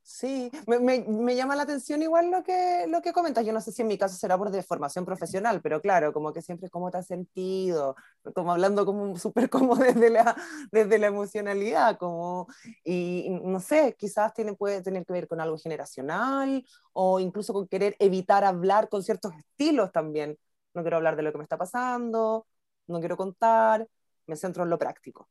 [0.00, 3.44] Sí, me, me, llama la atención igual lo que, lo que comentas.
[3.44, 6.40] Yo no sé si en mi caso será por deformación profesional, pero claro, como que
[6.40, 7.96] siempre es como te has sentido,
[8.32, 10.36] como hablando como súper como desde la,
[10.70, 12.46] desde la emocionalidad, como,
[12.84, 17.66] y no sé, quizás tiene, puede tener que ver con algo generacional o incluso con
[17.66, 20.38] querer evitar hablar con ciertos estilos también.
[20.74, 22.46] No quiero hablar de lo que me está pasando,
[22.86, 23.88] no quiero contar,
[24.26, 25.28] me centro en lo práctico.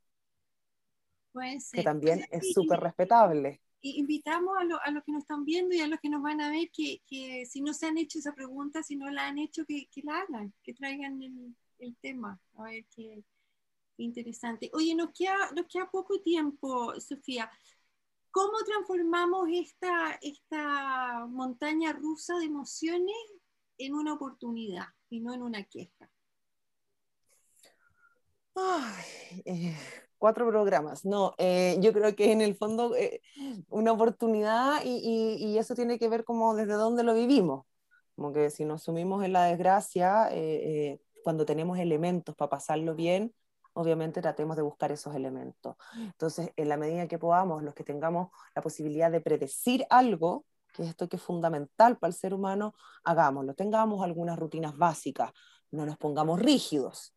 [1.71, 3.61] Que también es súper respetable.
[3.81, 6.49] Y invitamos a, los que nos están viendo y a los que nos van a
[6.49, 7.01] ver que,
[7.45, 10.53] si no se han hecho esa pregunta, si no la han hecho, que, la hagan,
[10.63, 11.21] que traigan
[11.79, 12.39] el, tema.
[12.55, 13.25] A ver qué,
[13.97, 14.69] interesante.
[14.73, 17.51] Oye, nos queda, nos queda poco tiempo, Sofía.
[18.31, 23.15] ¿Cómo transformamos esta, esta montaña rusa de emociones
[23.77, 26.09] en una oportunidad y no en una queja?
[29.45, 29.75] Eh,
[30.17, 31.05] cuatro programas.
[31.05, 33.21] No, eh, yo creo que en el fondo eh,
[33.69, 37.65] una oportunidad y, y, eso tiene que ver como desde dónde lo vivimos.
[38.15, 40.29] Como que si nos sumimos en la desgracia,
[41.23, 43.33] cuando tenemos elementos para pasarlo bien,
[43.73, 45.75] obviamente tratemos de buscar esos elementos.
[45.97, 50.83] Entonces, en la medida que podamos, los que tengamos la posibilidad de predecir algo, que
[50.83, 53.55] es esto que es fundamental para el ser humano, hagámoslo.
[53.55, 55.31] Tengamos algunas rutinas básicas,
[55.71, 57.15] no nos pongamos rígidos.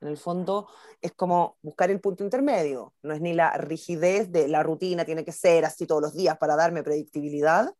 [0.00, 0.68] En el fondo
[1.00, 5.24] es como buscar el punto intermedio, no es ni la rigidez de la rutina tiene
[5.24, 7.74] que ser así todos los días para darme predictibilidad,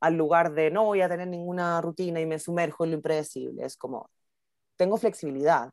[0.00, 3.64] al lugar de no voy a tener ninguna rutina y me sumerjo en lo impredecible,
[3.64, 4.10] es como
[4.76, 5.70] tengo flexibilidad,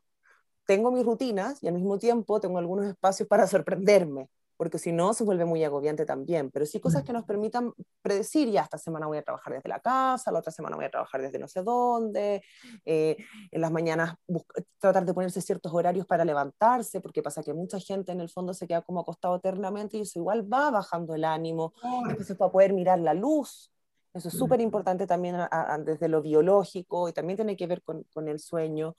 [0.66, 5.14] tengo mis rutinas y al mismo tiempo tengo algunos espacios para sorprenderme, porque si no
[5.14, 9.06] se vuelve muy agobiante también, pero sí cosas que nos permitan predecir, ya esta semana
[9.06, 11.62] voy a trabajar desde la casa, la otra semana voy a trabajar desde no sé
[11.62, 12.42] dónde,
[12.84, 13.16] eh,
[13.50, 14.14] en las mañanas
[14.78, 18.54] tratar de ponerse ciertos horarios para levantarse, porque pasa que mucha gente en el fondo
[18.54, 21.72] se queda como acostado eternamente y eso igual va bajando el ánimo,
[22.08, 23.70] entonces para poder mirar la luz,
[24.14, 25.36] eso es súper importante también
[25.84, 28.94] desde lo biológico y también tiene que ver con, con el sueño,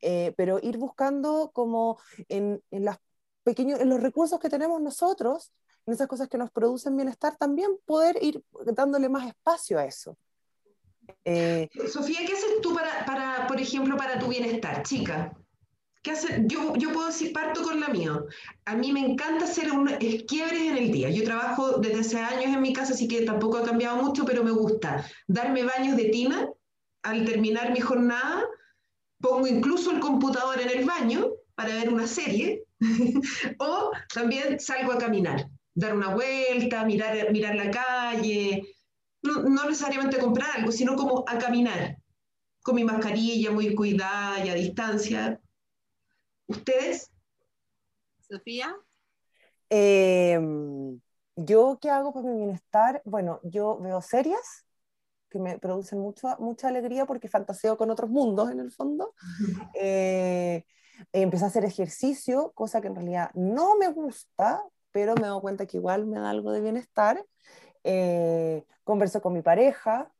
[0.00, 1.98] eh, pero ir buscando como
[2.28, 2.98] en, en las
[3.42, 5.52] pequeños, en los recursos que tenemos nosotros,
[5.86, 8.42] en esas cosas que nos producen bienestar, también poder ir
[8.74, 10.16] dándole más espacio a eso.
[11.24, 15.32] Eh, Sofía, ¿qué haces tú para, para, por ejemplo, para tu bienestar, chica?
[16.02, 16.44] ¿Qué hace?
[16.46, 18.24] Yo, yo puedo decir, parto con la mía.
[18.64, 19.86] A mí me encanta hacer un
[20.26, 21.10] quiebres en el día.
[21.10, 24.42] Yo trabajo desde hace años en mi casa, así que tampoco ha cambiado mucho, pero
[24.42, 26.48] me gusta darme baños de tina
[27.02, 28.44] al terminar mi jornada.
[29.20, 32.64] Pongo incluso el computador en el baño para ver una serie
[33.58, 38.62] o también salgo a caminar, dar una vuelta, mirar, mirar la calle,
[39.22, 41.96] no, necesariamente comprar algo, sino como a caminar,
[42.62, 45.40] con mi mascarilla muy cuidada y a distancia.
[46.46, 47.10] ¿Ustedes?
[48.20, 48.74] Sofía.
[49.68, 51.00] Em,
[51.36, 53.02] yo, ¿qué hago para mi bienestar?
[53.04, 54.66] Bueno, yo veo series
[55.28, 59.14] que me producen mucha, mucha alegría porque fantaseo con otros mundos en el fondo.
[61.12, 65.66] Empecé a hacer ejercicio, cosa que en realidad no me gusta, pero me doy cuenta
[65.66, 67.24] que igual me da algo de bienestar.
[67.84, 70.12] Eh, converso con mi pareja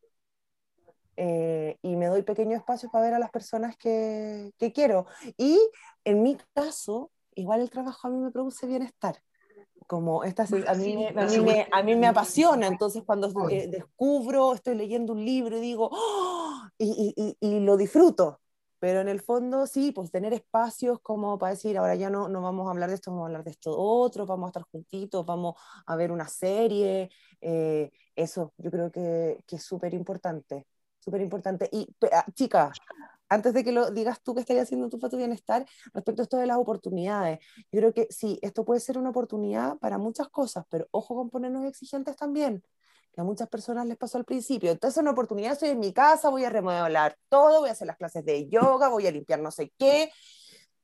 [1.17, 5.07] eh, y me doy pequeños espacios para ver a las personas que, que quiero.
[5.37, 5.59] Y
[6.05, 9.21] en mi caso, igual el trabajo a mí me produce bienestar
[9.87, 10.75] como esta, a, mí a,
[11.27, 15.61] mí me, a mí me apasiona, entonces cuando eh, descubro, estoy leyendo un libro y
[15.61, 16.63] digo, ¡Oh!
[16.79, 18.39] y, y, y, lo disfruto,
[18.81, 22.43] pero en el fondo sí, pues tener espacios como para decir, ahora ya no, no
[22.43, 25.25] vamos a hablar de esto, vamos a hablar de esto otro, vamos a estar juntitos,
[25.27, 25.55] vamos
[25.87, 27.11] a ver una serie,
[27.41, 30.67] eh, eso yo creo que, que es súper importante,
[30.99, 31.69] súper importante.
[31.73, 32.79] Y ah, chicas,
[33.29, 36.25] antes de que lo digas tú que estarías haciendo tú para tu bienestar, respecto a
[36.25, 37.39] esto de las oportunidades,
[37.71, 41.31] yo creo que sí, esto puede ser una oportunidad para muchas cosas, pero ojo con
[41.31, 42.63] ponernos exigentes también
[43.13, 44.71] que a muchas personas les pasó al principio.
[44.71, 47.97] Entonces, una oportunidad, estoy en mi casa, voy a remodelar todo, voy a hacer las
[47.97, 50.11] clases de yoga, voy a limpiar no sé qué.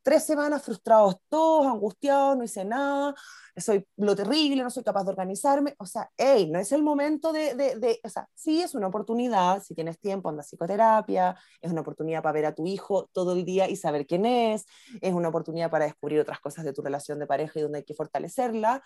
[0.03, 3.13] Tres semanas frustrados todos, angustiados, no hice nada,
[3.57, 5.75] soy lo terrible, no soy capaz de organizarme.
[5.79, 8.87] O sea, hey, no es el momento de, de, de, o sea, sí es una
[8.87, 13.09] oportunidad, si tienes tiempo, anda a psicoterapia, es una oportunidad para ver a tu hijo
[13.13, 14.67] todo el día y saber quién es,
[15.01, 17.85] es una oportunidad para descubrir otras cosas de tu relación de pareja y donde hay
[17.85, 18.83] que fortalecerla,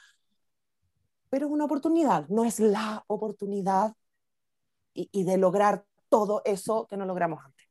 [1.30, 3.94] pero es una oportunidad, no es la oportunidad
[4.94, 7.66] y, y de lograr todo eso que no logramos antes,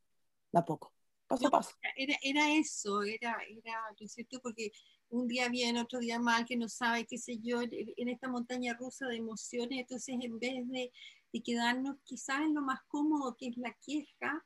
[0.51, 0.93] tampoco
[1.27, 1.75] paso a paso.
[1.95, 4.39] Era, era eso, era, era, ¿no es cierto?
[4.41, 4.71] Porque
[5.09, 8.73] un día bien, otro día mal, que no sabe, qué sé yo, en esta montaña
[8.73, 10.91] rusa de emociones, entonces en vez de,
[11.33, 14.45] de quedarnos quizás en lo más cómodo que es la queja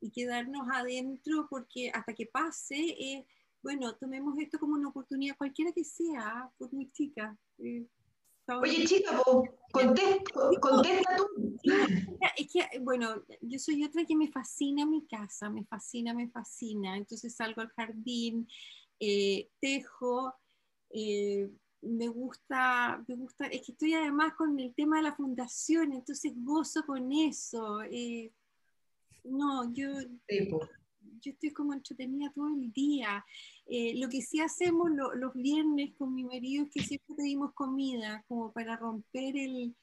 [0.00, 3.26] y quedarnos adentro porque hasta que pase, eh,
[3.62, 7.36] bueno, tomemos esto como una oportunidad, cualquiera que sea, por muy chica.
[7.58, 7.86] Eh,
[8.46, 9.22] Oye, chica,
[9.72, 11.56] contesta, contesta tú.
[12.36, 16.96] Es que, bueno, yo soy otra que me fascina mi casa, me fascina, me fascina.
[16.96, 18.46] Entonces salgo al jardín,
[19.00, 20.34] eh, tejo,
[20.90, 25.92] eh, me gusta, me gusta, es que estoy además con el tema de la fundación,
[25.92, 27.82] entonces gozo con eso.
[27.82, 28.32] Eh,
[29.24, 29.88] no, yo
[31.20, 33.24] yo estoy como entretenida todo el día.
[33.66, 38.24] Eh, lo que sí hacemos los viernes con mi marido es que siempre pedimos comida,
[38.28, 39.74] como para romper el,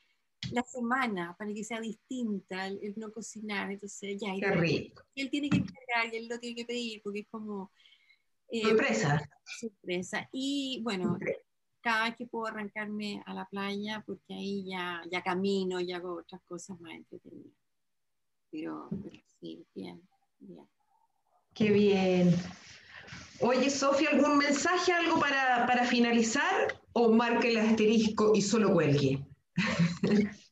[0.52, 3.72] la semana, para que sea distinta, el, no cocinar.
[3.72, 5.04] Entonces, ya, rico.
[5.16, 7.72] él tiene que entregar y él lo tiene que pedir, porque es como...
[8.50, 9.30] Eh, sorpresa.
[9.60, 10.30] Sorpresa.
[10.32, 11.18] Y bueno,
[11.82, 16.16] cada vez que puedo arrancarme a la playa, porque ahí ya, ya camino y hago
[16.20, 17.56] otras cosas más entretenidas.
[18.52, 18.90] pero
[19.40, 20.02] sí, bien,
[20.40, 20.68] bien.
[21.54, 22.34] Qué bien.
[23.42, 26.80] Oye, Sofía, ¿algún mensaje, algo para, para finalizar?
[26.94, 29.26] ¿O marque el asterisco y solo cuelgue?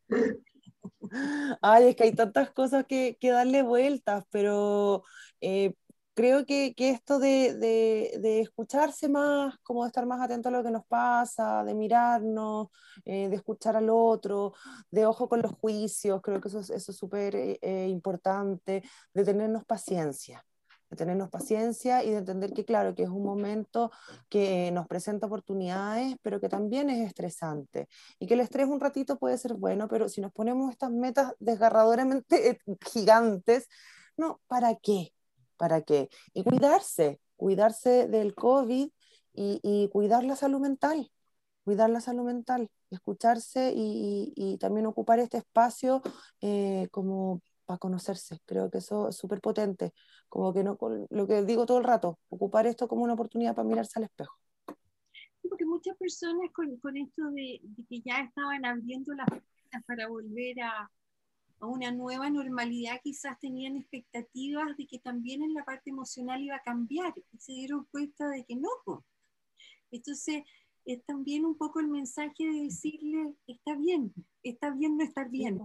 [1.61, 5.03] Ay, es que hay tantas cosas que, que darle vueltas, pero
[5.41, 5.73] eh,
[6.13, 10.51] creo que, que esto de, de, de, escucharse más, como de estar más atento a
[10.51, 12.67] lo que nos pasa, de mirarnos,
[13.05, 14.53] eh, de escuchar al otro,
[14.91, 18.83] de ojo con los juicios, creo que eso es súper es eh, importante,
[19.13, 20.43] de tenernos paciencia
[20.89, 23.91] de tenernos paciencia y de entender que, claro, que es un momento
[24.29, 27.87] que nos presenta oportunidades, pero que también es estresante.
[28.19, 31.33] Y que el estrés un ratito puede ser bueno, pero si nos ponemos estas metas
[31.39, 32.59] desgarradoramente eh,
[32.91, 33.67] gigantes,
[34.17, 35.13] no, ¿para qué?
[35.57, 36.09] ¿Para qué?
[36.33, 38.89] Y cuidarse, cuidarse del COVID
[39.33, 41.11] y, y cuidar la salud mental,
[41.63, 46.01] cuidar la salud mental, escucharse y, y, y también ocupar este espacio
[46.41, 48.39] eh, como para conocerse.
[48.47, 49.93] Creo que eso es súper potente.
[50.27, 50.75] Como que no,
[51.11, 54.35] lo que digo todo el rato, ocupar esto como una oportunidad para mirarse al espejo.
[55.47, 60.07] Porque muchas personas con, con esto de, de, que ya estaban abriendo las puertas para
[60.07, 60.91] volver a,
[61.59, 66.55] a, una nueva normalidad, quizás tenían expectativas de que también en la parte emocional iba
[66.55, 69.05] a cambiar y se dieron cuenta de que no.
[69.91, 70.41] Entonces,
[70.85, 74.11] es también un poco el mensaje de decirle, está bien,
[74.41, 75.61] está bien no estar bien.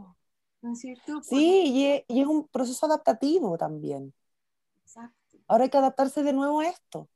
[0.65, 1.23] ¿No es cierto?
[1.23, 4.15] Sí, y es, y es, un proceso adaptativo también.
[4.83, 5.39] Exacto.
[5.47, 7.07] Ahora hay que adaptarse de nuevo a esto.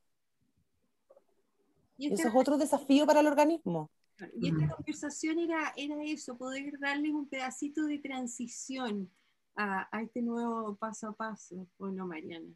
[1.97, 3.91] Y este, eso es otro desafío para el organismo.
[4.39, 9.11] Y esta conversación era, era eso, poder darle un pedacito de transición
[9.57, 12.53] a, a este nuevo paso a paso, ¿o no, Mariana?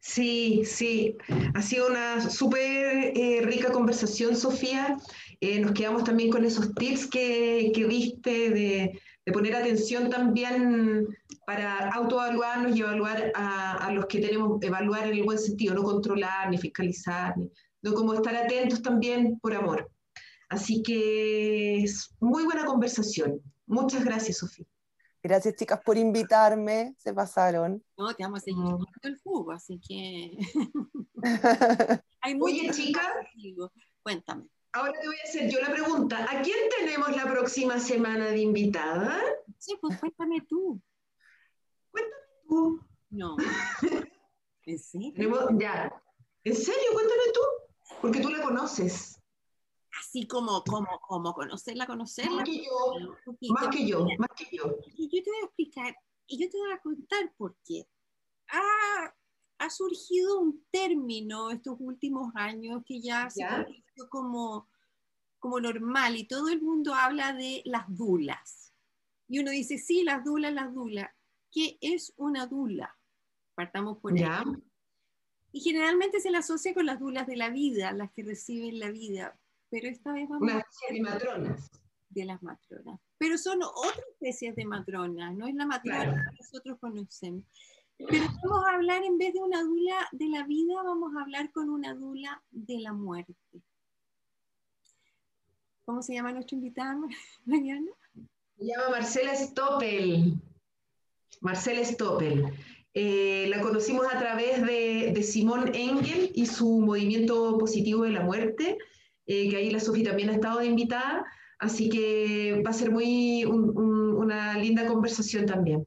[0.00, 1.16] Sí, sí,
[1.54, 4.98] ha sido una súper eh, rica conversación, Sofía.
[5.40, 11.06] Eh, nos quedamos también con esos tips que, que viste de, de poner atención también
[11.46, 15.82] para autoevaluarnos y evaluar a, a, los que tenemos, evaluar en el buen sentido, no
[15.82, 17.50] controlar ni fiscalizar, ni,
[17.82, 19.90] no como estar atentos también por amor.
[20.48, 23.40] Así que es muy buena conversación.
[23.66, 24.66] Muchas gracias, Sofía.
[25.22, 26.94] Gracias, chicas, por invitarme.
[26.98, 27.82] Se pasaron.
[27.96, 28.86] No, te vamos a seguir mm.
[29.02, 30.36] el jugo, así que.
[32.20, 33.08] Hay Oye, chicas.
[34.02, 34.44] Cuéntame.
[34.74, 36.26] Ahora te voy a hacer yo la pregunta.
[36.28, 39.22] ¿A quién tenemos la próxima semana de invitada?
[39.56, 40.82] Sí, pues cuéntame tú.
[41.92, 42.80] Cuéntame tú.
[43.10, 43.36] No.
[44.66, 45.12] ¿En serio?
[45.14, 45.92] Tenemos, ya.
[46.42, 46.90] ¿En serio?
[46.92, 47.40] Cuéntame tú.
[48.00, 49.20] Porque tú la conoces.
[50.00, 52.38] Así como, como, como conocerla, conocerla.
[52.38, 52.94] Más que yo,
[53.50, 54.76] más que yo, más que yo.
[54.96, 55.96] Y yo te voy a explicar,
[56.26, 57.86] y yo te voy a contar por qué.
[58.48, 59.14] Ah,
[59.64, 64.68] ha surgido un término estos últimos años que ya, se ha visto como,
[65.38, 68.72] como normal y todo el mundo habla de las dulas.
[69.26, 71.10] Y uno dice, sí, las dulas, las dulas.
[71.50, 72.94] ¿Qué es una dula?
[73.54, 74.24] Partamos por ahí.
[75.52, 78.90] Y generalmente se la asocia con las dulas de la vida, las que reciben la
[78.90, 79.38] vida.
[79.70, 81.70] Pero esta vez vamos Una a de matronas.
[82.10, 83.00] De las matronas.
[83.18, 86.22] Pero son otras especies de matronas, no es la matrona claro.
[86.30, 87.44] que nosotros conocemos.
[87.98, 91.50] Pero vamos a hablar, en vez de una dula de la vida, vamos a hablar
[91.52, 93.34] con una dula de la muerte.
[95.84, 96.96] ¿Cómo se llama nuestra invitada,
[97.44, 97.90] Mariana?
[98.58, 100.34] Se llama Marcela Stoppel.
[101.40, 102.52] Marcela Stoppel.
[102.94, 108.22] Eh, la conocimos a través de, de, Simón Engel y su movimiento positivo de la
[108.22, 108.78] muerte,
[109.26, 111.26] eh, que ahí la Sofía también ha estado invitada.
[111.58, 115.86] Así que va a ser muy una linda conversación también.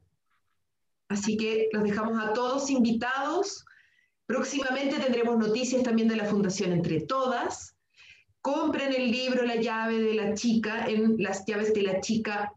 [1.09, 3.65] Así que los dejamos a todos invitados.
[4.25, 7.75] Próximamente tendremos noticias también de la Fundación Entre Todas.
[8.41, 12.53] Compren el libro La llave de la chica en las llaves de la chica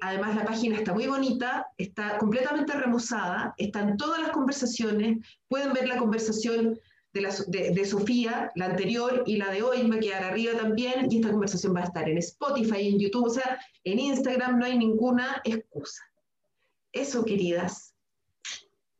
[0.00, 5.88] Además, la página está muy bonita, está completamente remozada, están todas las conversaciones, pueden ver
[5.88, 6.78] la conversación
[7.12, 11.16] de, de, Sofía, la anterior y la de hoy, va a quedar arriba también, y
[11.16, 14.78] esta conversación va a estar en Spotify, en YouTube, o sea, en Instagram no hay
[14.78, 16.00] ninguna excusa.
[16.98, 17.94] Eso, queridas.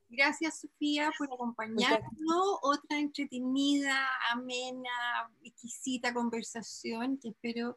[0.09, 2.59] Gracias, Sofía, por acompañarnos.
[2.62, 4.88] Otra entretenida, amena,
[5.42, 7.76] exquisita conversación que espero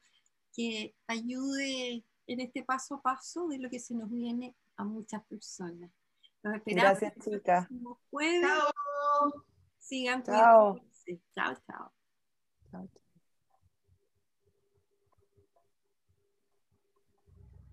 [0.54, 5.26] que ayude en este paso a paso de lo que se nos viene a muchas
[5.26, 5.92] personas.
[6.66, 7.68] Gracias, chicas.
[8.42, 9.46] Chao.
[9.80, 10.80] Sigan chao.
[11.34, 11.92] Chao, chao.
[12.72, 13.01] chao.